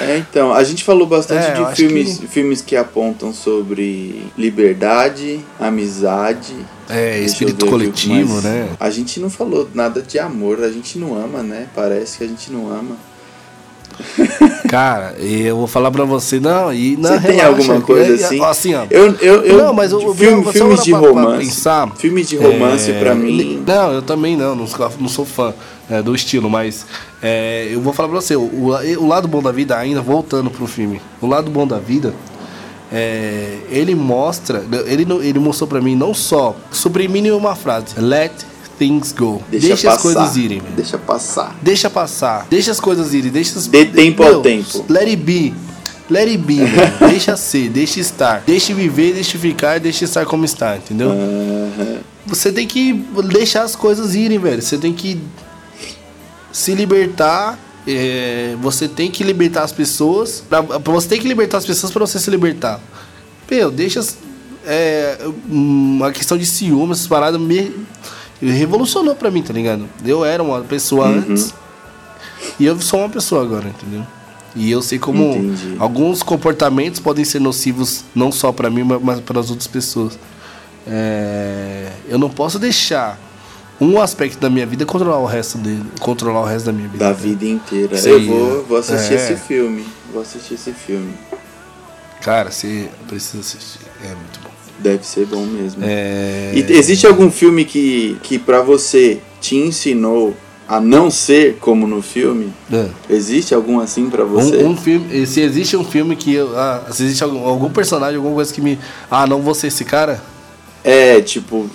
[0.00, 4.22] É, então, a gente falou bastante É, eu de filmes, que- filmes que apontam sobre
[4.36, 6.54] liberdade, amizade.
[6.88, 8.68] É, eu espírito aqui coletivo, né?
[8.80, 11.66] A gente não falou nada de amor, a gente não ama, né?
[11.74, 12.96] Parece que a gente não ama.
[14.68, 18.24] Cara, eu vou falar pra você, não, e não, Você tem relaxa, alguma coisa é,
[18.26, 18.44] assim?
[18.44, 18.86] Assim, ó.
[18.90, 21.44] Eu, eu, eu, Não, mas o- filme- filmes de pra- pra romance.
[21.46, 23.62] pensar, filmes de romance É, pra mim.
[23.64, 25.54] Não, eu também não, não sou, não sou fã
[25.90, 26.86] é, do estilo, mas
[27.22, 30.66] é, eu vou falar pra você, o, o lado bom da vida, ainda voltando pro
[30.66, 32.14] filme, o lado bom da vida,
[32.92, 38.32] é, ele mostra, ele, ele mostrou pra mim não só suprimindo uma frase, let
[38.78, 40.74] things go, Deixa, deixa, as coisas irem, velho.
[40.74, 41.56] Deixa passar.
[41.62, 43.66] Deixa passar, deixa as coisas irem, deixa as...
[43.66, 44.84] Dê tempo ao Meu, tempo.
[44.88, 45.54] Let it be.
[46.10, 46.58] Let it be,
[47.08, 48.42] deixa ser, deixa estar.
[48.46, 51.10] Deixa viver, deixa ficar, deixa estar como está, entendeu?
[52.26, 52.92] Você tem que
[53.32, 54.60] deixar as coisas irem, velho.
[54.60, 55.20] Você tem que
[56.54, 57.58] se libertar.
[57.86, 60.42] é, você tem que libertar as pessoas.
[60.48, 62.80] Pra, você tem que libertar as pessoas pra você se libertar.
[63.50, 64.00] Meu, deixa.
[64.64, 67.70] É, uma questão de ciúme, essas paradas me
[68.40, 69.86] revolucionou pra mim, tá ligado?
[70.02, 71.18] Eu era uma pessoa Uhum.
[71.28, 71.52] antes
[72.58, 74.06] e eu sou uma pessoa agora, entendeu?
[74.56, 75.76] E eu sei como Entendi.
[75.78, 80.18] alguns comportamentos podem ser nocivos não só pra mim, mas- mas para as outras pessoas.
[80.86, 83.18] É, eu não posso deixar
[83.80, 87.04] um aspecto da minha vida controlar o resto dele, controlar o resto da minha vida.
[87.04, 87.96] Da vida inteira.
[87.96, 89.16] Sim, eu vou, vou assistir é.
[89.16, 89.84] esse filme.
[90.12, 91.12] Vou assistir esse filme.
[92.20, 93.80] Cara, você precisa assistir.
[94.02, 94.50] É muito bom.
[94.78, 95.82] Deve ser bom mesmo.
[95.84, 96.52] É...
[96.54, 100.34] E existe algum filme que, que pra você te ensinou
[100.66, 102.52] a não ser como no filme?
[102.72, 102.88] É.
[103.10, 104.64] Existe algum assim pra você?
[104.64, 108.16] Um, um filme, se existe um filme que eu, ah, se existe algum, algum personagem,
[108.16, 108.78] alguma coisa que me,
[109.10, 110.22] ah, não vou ser esse cara,
[110.82, 111.68] É, tipo,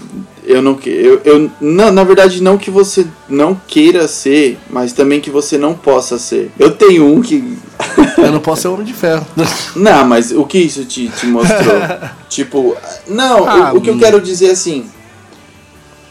[0.50, 4.91] eu não que eu, eu não, na verdade não que você não queira ser, mas
[4.91, 6.52] também que você não possa ser.
[6.58, 7.56] Eu tenho um que
[8.18, 9.26] eu não posso ser homem de ferro.
[9.76, 11.80] Não, mas o que isso te, te mostrou?
[12.28, 12.76] tipo,
[13.08, 14.00] não, Ah, o, o que eu hum.
[14.00, 14.89] quero dizer assim,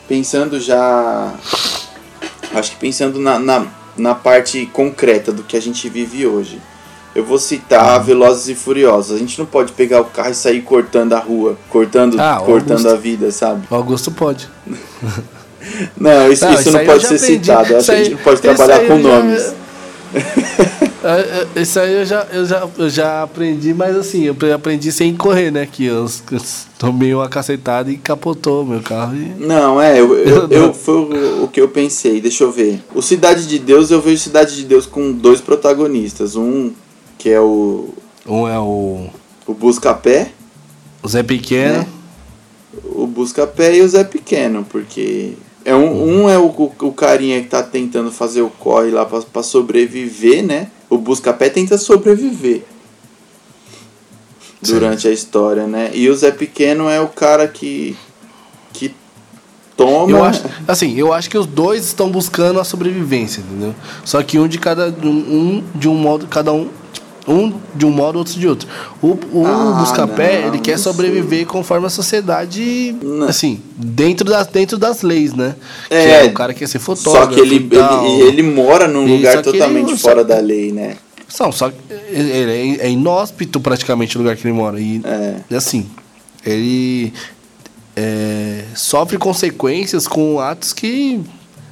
[0.07, 1.35] pensando já.
[2.55, 3.67] Acho que pensando na, na,
[3.97, 6.61] na parte concreta do que a gente vive hoje.
[7.19, 9.17] Eu vou citar Velozes e Furiosos.
[9.17, 12.71] A gente não pode pegar o carro e sair cortando a rua, cortando, Ah, cortando
[12.79, 12.89] Augusto.
[12.91, 13.63] a vida, sabe?
[13.69, 14.49] O Augusto pode.
[16.01, 17.45] Não, isso Não, isso não pode eu ser aprendi.
[17.45, 17.73] citado.
[17.73, 19.55] Eu acho que a gente não pode trabalhar com eu já- nomes.
[21.01, 24.91] É, é, Isso aí eu já, eu, já, eu já aprendi, mas assim, eu aprendi
[24.91, 25.67] sem correr, né?
[25.71, 26.05] Que eu
[26.35, 29.15] s- tomei uma cacetada e capotou meu carro.
[29.15, 29.33] E...
[29.39, 32.21] Não, é, eu, eu, Eu eu- foi o, o que eu pensei.
[32.21, 32.83] Deixa eu ver.
[32.95, 36.35] O Cidade de Deus, eu vejo Cidade de Deus com dois protagonistas.
[36.35, 36.73] Um
[37.19, 37.89] que é o,
[38.27, 39.09] Um é o,
[39.47, 40.33] o Buscapé,
[41.03, 41.79] o Zé Pequeno.
[41.79, 41.87] né?
[42.85, 47.43] O Buscapé e o Zé Pequeno, porque é um, um é o, o, o carinha
[47.43, 50.69] que tá tentando fazer o corre lá pra, pra sobreviver, né?
[50.89, 52.63] O Buscapé tenta sobreviver
[54.63, 55.91] durante a história, né?
[55.95, 57.97] E o Zé Pequeno é o cara que
[58.73, 58.95] que
[59.77, 63.75] toma Eu acho, assim, eu acho que os dois estão buscando a sobrevivência, entendeu?
[64.05, 66.69] Só que um de cada um, um de um modo, cada um
[67.29, 68.67] um de um modo, outro de outro.
[69.03, 73.29] O, o Ah, Buscapé, não, ele quer sobreviver conforme a sociedade, Não.
[73.29, 75.55] assim, dentro das, dentro das leis, né?
[75.91, 79.07] É, que o cara quer ser fotógrafo Só que ele, e ele, ele mora num
[79.07, 80.97] E lugar que ele- totalmente só- fora da lei, né?
[81.39, 81.77] Não, só que
[82.09, 84.81] ele é, é inóspito praticamente o lugar que ele mora.
[84.81, 85.55] E É.
[85.55, 85.87] assim,
[86.45, 87.13] ele
[87.95, 91.21] é, sofre consequências com atos que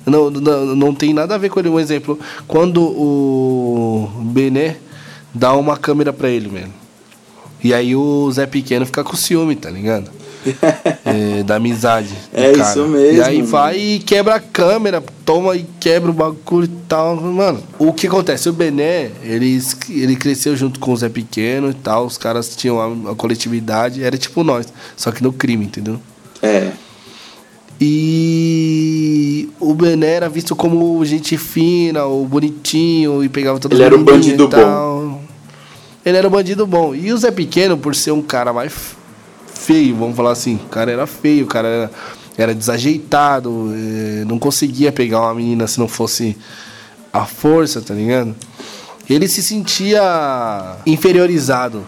[0.05, 1.69] não, não, não tem nada a ver com ele.
[1.69, 4.77] Um exemplo, quando o Bené
[5.37, 6.73] dá uma câmera pra ele, mano.
[7.63, 10.11] E aí o Zé Pequeno fica com ciúme, tá ligado?
[11.05, 12.15] é, da amizade.
[12.33, 12.71] É cara.
[12.71, 13.49] isso mesmo, E aí mano.
[13.49, 17.17] vai e quebra a câmera, toma e quebra o bagulho e tal.
[17.17, 18.49] Mano, o que acontece?
[18.49, 19.61] O Bené, ele,
[19.91, 22.07] ele cresceu junto com o Zé Pequeno e tal.
[22.07, 24.67] Os caras tinham a, a coletividade, era tipo nós,
[24.97, 26.01] só que no crime, entendeu?
[26.43, 26.71] É.
[27.81, 33.97] E o Bené era visto como gente fina, o bonitinho, e pegava todo Ele era
[33.99, 35.26] mundo bandido tal.
[36.07, 36.95] Ele era o bandido bom.
[36.95, 38.73] E o Zé Pequeno, por ser um cara mais
[39.53, 41.91] feio, vamos falar assim, o cara era feio, o cara era,
[42.39, 46.37] era desajeitado, eh, não conseguia pegar uma menina se não fosse
[47.13, 48.37] a força, tá ligado?
[49.11, 51.83] Ele se sentia inferiorizado.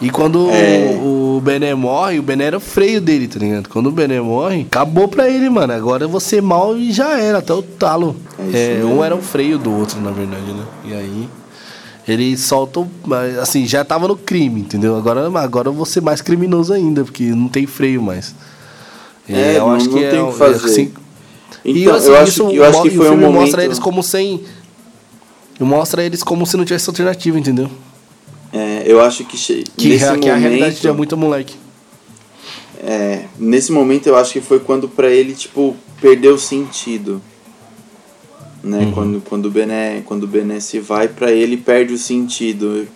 [0.00, 0.98] E quando É.
[1.02, 3.68] o, o Bené morre, o Bené era o freio dele, tá ligado?
[3.68, 5.72] Quando o Bené morre, acabou pra ele, mano.
[5.72, 8.14] Agora ser mal e já era, até o talo.
[8.52, 10.64] É É, um era o freio do outro, na verdade, né?
[10.84, 11.28] E aí.
[12.08, 12.86] Ele solta,
[13.40, 14.96] assim, já tava no crime, entendeu?
[14.96, 18.34] Agora, agora eu vou ser mais criminoso ainda, porque não tem freio mais.
[19.28, 20.66] É, não- não tem o que fazer.
[20.66, 20.92] assim,
[21.64, 23.40] e Então, assim, eu acho, isso, que- eu acho que e foi o um momento...
[23.40, 24.42] mostra eles como sem.
[25.60, 27.70] Mostra eles como se não tivesse alternativa, entendeu?
[28.52, 29.36] É, eu acho que.
[29.76, 30.80] Que, nesse é- que é a realidade momento...
[30.80, 31.56] de muito moleque.
[32.82, 37.20] É, nesse momento eu acho que foi quando pra ele, tipo, perdeu o sentido.
[38.62, 38.78] Né?
[38.78, 38.92] Uhum.
[38.92, 42.86] Quando, quando, o Bené, quando o Bené se vai, pra ele perde o sentido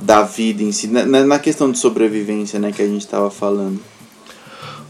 [0.00, 0.86] da vida em si.
[0.86, 3.80] Na, na questão de sobrevivência, né, que a gente tava falando.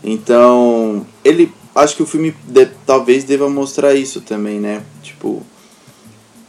[0.02, 1.52] Então, ele.
[1.74, 4.82] Acho que o filme de- talvez deva mostrar isso também, né?
[5.02, 5.42] Tipo,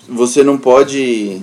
[0.10, 1.42] você não pode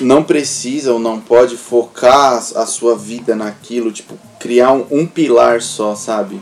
[0.00, 5.60] não precisa ou não pode focar a sua vida naquilo, tipo, criar um, um pilar
[5.60, 6.40] só, sabe?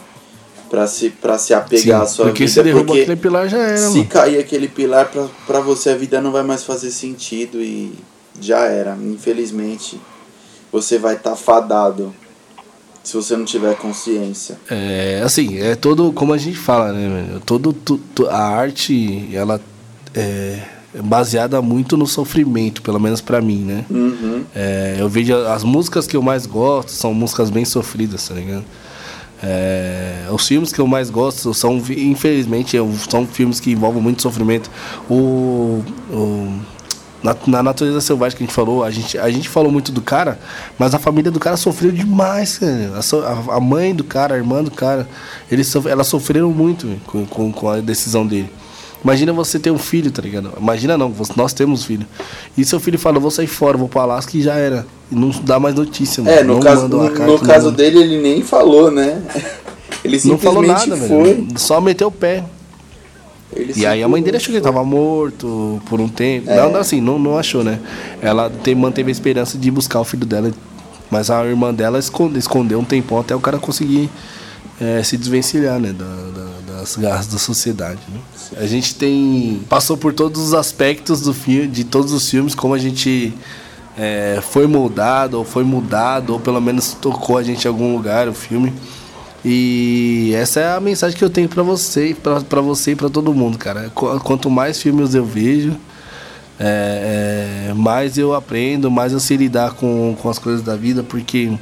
[0.70, 2.52] Pra se, pra se apegar à sua porque vida.
[2.52, 4.06] se derruba porque aquele pilar já era, se mano.
[4.06, 7.92] cair aquele pilar, pra, pra você a vida não vai mais fazer sentido e
[8.40, 8.96] já era.
[9.00, 10.00] Infelizmente,
[10.72, 12.12] você vai estar fadado
[13.04, 14.58] se você não tiver consciência.
[14.68, 17.38] É, assim, é todo, como a gente fala, né?
[17.46, 19.60] Todo, tu- tu- a arte, ela
[20.14, 20.58] é
[21.04, 23.84] baseada muito no sofrimento, pelo menos pra mim, né?
[23.88, 24.42] Uhum.
[24.54, 28.64] É, eu vejo as músicas que eu mais gosto são músicas bem sofridas, tá ligado?
[29.42, 32.76] É, os filmes que eu mais gosto são, infelizmente,
[33.08, 34.70] são filmes que envolvem muito sofrimento.
[35.10, 36.60] O, o-
[37.22, 40.00] na, na natureza selvagem que a gente falou, a gente, a gente falou muito do
[40.00, 40.38] cara,
[40.78, 42.60] mas a família do cara sofreu demais.
[43.48, 45.08] A, a- mãe do cara, a irmã do cara,
[45.50, 48.50] eles, elas sofreram muito com, com, com a decisão dele.
[49.04, 50.52] Imagina você ter um filho, tá ligado?
[50.60, 52.06] Imagina não, nós temos filho.
[52.58, 54.86] E seu filho fala, vou sair fora, vou pra Alasca e já era.
[55.10, 56.36] Não dá mais notícia, mano.
[56.36, 59.22] É, no não caso, no, caso manda- dele, ele nem falou, né?
[60.04, 61.34] Ele Não falou simplesmente nada, foi.
[61.34, 61.46] velho.
[61.56, 62.44] Só meteu o pé.
[63.52, 66.48] Ele E aí a mãe dele achou que ele simplesmente tava morto por um tempo.
[66.48, 66.56] É.
[66.56, 67.80] Não, não, assim, não, não achou, né?
[68.22, 70.52] Ela te- manteve a esperança de buscar o filho dela.
[71.10, 74.08] Mas a irmã dela esconde, escondeu um tempão até o cara conseguir
[74.80, 75.92] eh, se desvencilhar, né?
[75.92, 78.00] Da, da- das garras da sociedade.
[78.08, 78.20] Né?
[78.58, 79.60] A gente tem.
[79.68, 83.32] Passou por todos os aspectos do filme, de todos os filmes, como a gente.
[83.98, 88.28] eh, foi moldado, ou foi mudado, ou pelo menos tocou a gente em algum lugar
[88.28, 88.72] o filme.
[89.44, 92.14] E essa é a mensagem que eu tenho pra você,
[92.48, 93.90] pra você e pra todo mundo, cara.
[93.94, 95.76] Qu- Quanto mais filmes eu vejo,
[96.58, 101.02] é, é, mais eu aprendo, mais eu sei lidar com, com as coisas da vida,
[101.02, 101.52] porque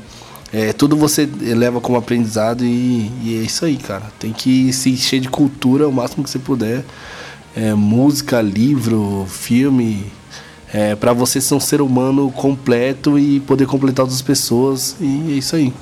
[0.56, 4.04] é, tudo você leva como aprendizado e, e é isso aí, cara.
[4.20, 6.84] Tem que se encher de cultura o máximo que você puder.
[7.56, 10.06] É, música, livro, filme,
[10.72, 14.94] é, para você ser um ser humano completo e poder completar outras pessoas.
[15.00, 15.72] E é isso aí.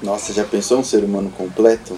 [0.00, 1.96] Nossa, já pensou um ser humano completo?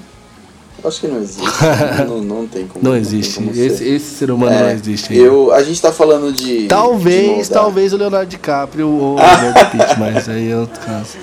[0.83, 1.43] Acho que não existe.
[2.09, 2.83] não, não tem como.
[2.83, 3.35] Não existe.
[3.35, 3.95] como Esse, ser.
[3.95, 5.15] esse ser humano É, não existe.
[5.15, 6.63] Eu, a gente tá falando de.
[6.63, 7.49] de Talvez, moldar.
[7.49, 11.19] talvez o Leonardo DiCaprio ou o Brad Pitt, mas aí é outro caso.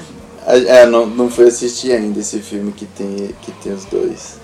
[0.45, 4.40] É, não, não fui assistir ainda esse filme que tem, que tem os dois.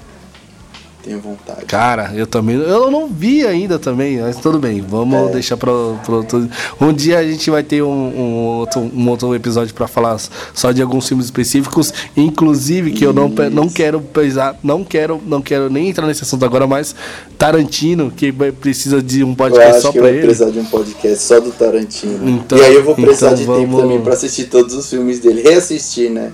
[1.08, 1.66] Tenho vontade.
[1.66, 2.58] Cara, eu também.
[2.58, 4.82] Eu não vi ainda também, mas tudo bem.
[4.82, 5.34] Vamos É.
[5.34, 6.49] deixar pra outro.
[6.82, 10.20] Um dia a gente vai ter um, um outro, um outro episódio pra falar
[10.53, 11.93] só de alguns filmes específicos.
[12.18, 13.76] Inclusive, que eu não, não Isso.
[13.76, 16.93] quero pesar, não quero, não quero nem entrar nesse assunto agora, mas
[17.38, 20.22] Tarantino, que precisa de um podcast só vou ele.
[20.22, 22.28] precisar de um podcast só do Tarantino.
[22.30, 24.89] Então- e aí eu vou precisar então de vamos- tempo também pra assistir todos os
[24.89, 25.41] filmes dele.
[25.41, 26.32] Reassistir, né?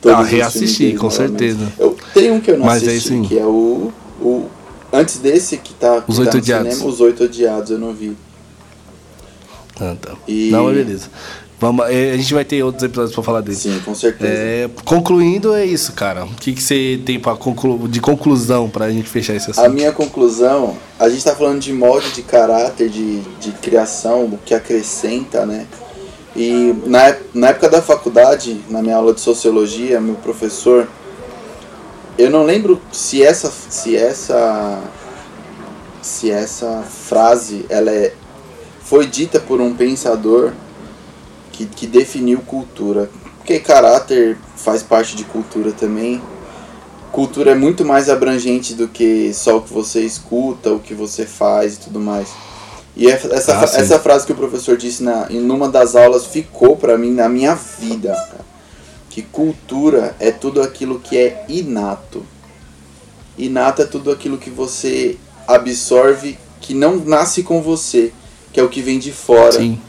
[0.00, 1.58] Todos Ah, reassistir, com certeza.
[1.78, 3.22] Eu tenho um que eu não Mas assisti, sim.
[3.22, 3.90] que é o,
[4.20, 4.48] o.
[4.92, 6.72] Antes desse que tá, que Os tá Oito Odiados.
[6.74, 8.16] cinema, Os Oito Odiados, eu não vi.
[9.80, 10.14] Ah, tá.
[10.26, 11.08] E- Não, mas beleza.
[11.58, 13.56] Vamos, eh, a gente vai ter outros episódios pra falar dele.
[13.56, 14.30] Sim, com certeza.
[14.30, 16.24] É, concluindo, é isso, cara.
[16.26, 19.70] O que, que você tem pra conclu de conclusão pra gente fechar esse A assunto?
[19.70, 24.52] minha conclusão, a gente tá falando de molde de caráter, de, de criação, o que
[24.54, 25.66] acrescenta, né?
[26.36, 30.86] E na, na época da faculdade, na minha aula de sociologia, meu professor,
[32.18, 34.82] eu não lembro se essa se essa
[36.02, 38.14] se essa frase ela é,
[38.80, 40.52] foi dita por um pensador
[41.52, 43.10] que, que definiu cultura.
[43.38, 46.22] Porque caráter faz parte de cultura também.
[47.10, 51.26] Cultura é muito mais abrangente do que só o que você escuta, o que você
[51.26, 52.28] faz e tudo mais.
[52.96, 56.76] E essa, Ah, essa frase que o professor disse na, em uma das aulas ficou
[56.76, 58.12] pra mim na minha vida.
[58.12, 58.45] cara.
[59.16, 62.22] Que cultura é tudo aquilo que é inato.
[63.38, 65.16] Inato é tudo aquilo que você
[65.48, 68.12] absorve, que não nasce com você,
[68.52, 69.52] que é o que vem de fora.
[69.52, 69.80] Sim.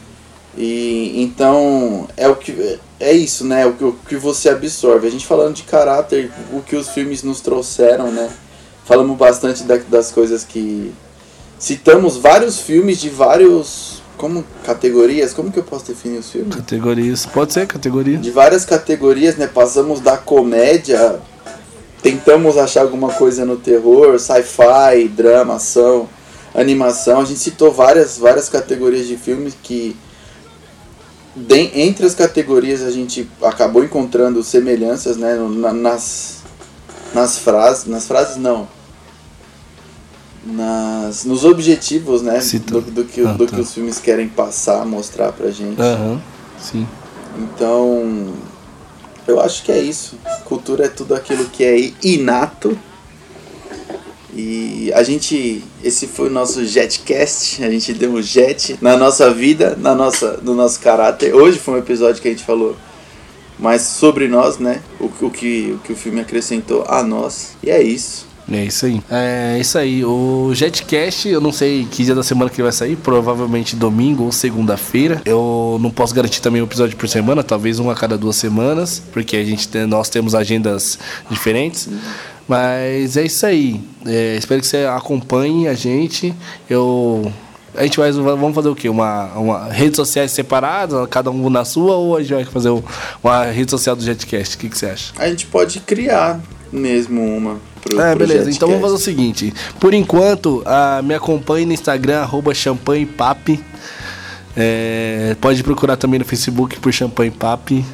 [0.57, 3.65] E então é o que é isso, né?
[3.65, 5.05] O que, o que você absorve.
[5.07, 8.29] A gente falando de caráter, o que os filmes nos trouxeram, né?
[8.85, 10.93] Falamos bastante da- das coisas que
[11.59, 16.55] citamos vários filmes de vários como categorias, como que eu posso definir os filmes?
[16.55, 17.25] Categorias.
[17.25, 18.17] Pode ser categoria.
[18.17, 19.47] De várias categorias, né?
[19.47, 21.19] Passamos da comédia,
[22.01, 26.09] tentamos achar alguma coisa no terror, sci-fi, drama, ação,
[26.55, 27.21] animação.
[27.21, 29.95] A gente citou várias várias categorias de filmes que
[31.35, 35.35] de- entre as categorias a gente acabou encontrando semelhanças, né,
[35.73, 36.37] nas
[37.13, 38.67] nas frases, nas frases não.
[40.45, 43.55] Nas, nos objetivos, né, do, do que, Ah, do tá.
[43.55, 45.81] que os filmes querem passar, mostrar pra gente.
[45.81, 46.21] Aham.
[46.59, 46.87] Sim.
[47.37, 48.33] Então,
[49.27, 50.17] eu acho que é isso.
[50.45, 52.77] Cultura é tudo aquilo que é inato.
[54.33, 57.63] E a gente, esse foi o nosso Jetcast.
[57.63, 61.33] A gente deu um jet na nossa vida, na nossa, no nosso caráter.
[61.33, 62.75] Hoje foi um episódio que a gente falou
[63.57, 64.81] mais sobre nós, né?
[64.99, 67.53] O, o, que, o que o filme acrescentou a nós.
[67.63, 68.26] E é isso.
[68.51, 69.01] É isso aí.
[69.11, 70.05] É isso aí.
[70.05, 74.23] O Jetcast, eu não sei que dia da semana que ele vai sair, provavelmente domingo
[74.23, 75.21] ou segunda-feira.
[75.25, 79.01] Eu não posso garantir também um episódio por semana, talvez um a cada duas semanas,
[79.11, 80.97] porque a gente tem, nós temos agendas
[81.29, 81.89] diferentes.
[82.47, 83.81] Mas é isso aí.
[84.05, 86.33] É, espero que você acompanhe a gente.
[86.69, 87.31] Eu
[87.75, 88.89] a gente vai vamos fazer o quê?
[88.89, 92.81] Uma, uma redes sociais separadas, cada um na sua, ou a gente vai fazer um-
[93.23, 94.55] uma rede social do Jetcast?
[94.55, 95.13] O que, que você acha?
[95.17, 96.39] A gente pode criar
[96.71, 97.57] mesmo uma
[97.87, 98.49] pro, É, beleza.
[98.49, 99.53] Então vamos fazer o seguinte.
[99.79, 103.59] Por enquanto, ah, me acompanhe no Instagram, arroba champanhepap.
[104.59, 107.85] É, pode procurar também no Facebook por Champanhe Pap.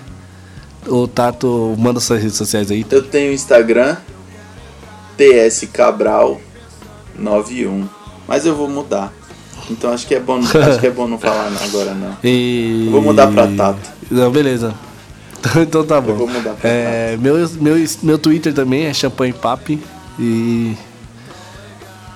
[0.88, 2.86] O Tato manda suas redes sociais aí.
[2.90, 3.98] Eu tenho o Instagram
[5.18, 6.40] TS Cabral
[7.20, 7.86] 91,
[8.26, 9.12] mas eu vou mudar.
[9.70, 12.18] Então acho que é bom, acho que é bom não falar agora não.
[12.24, 12.88] E...
[12.92, 13.92] Vou mudar pra Tato.
[14.10, 14.74] Não, beleza.
[15.62, 16.16] Então tá bom.
[16.16, 19.80] vou mudar pra é, meu, meu, meu Twitter também é Champanhe Pap.
[20.20, 20.76] E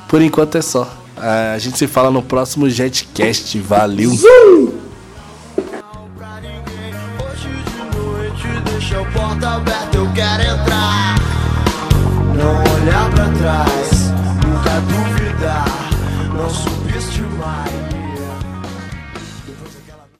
[0.07, 0.91] por enquanto é só.
[1.17, 3.59] A gente se fala no próximo Jetcast.
[3.59, 4.11] Valeu!
[9.13, 11.15] porta aberta, eu quero entrar.
[12.35, 13.86] Não olhar pra trás.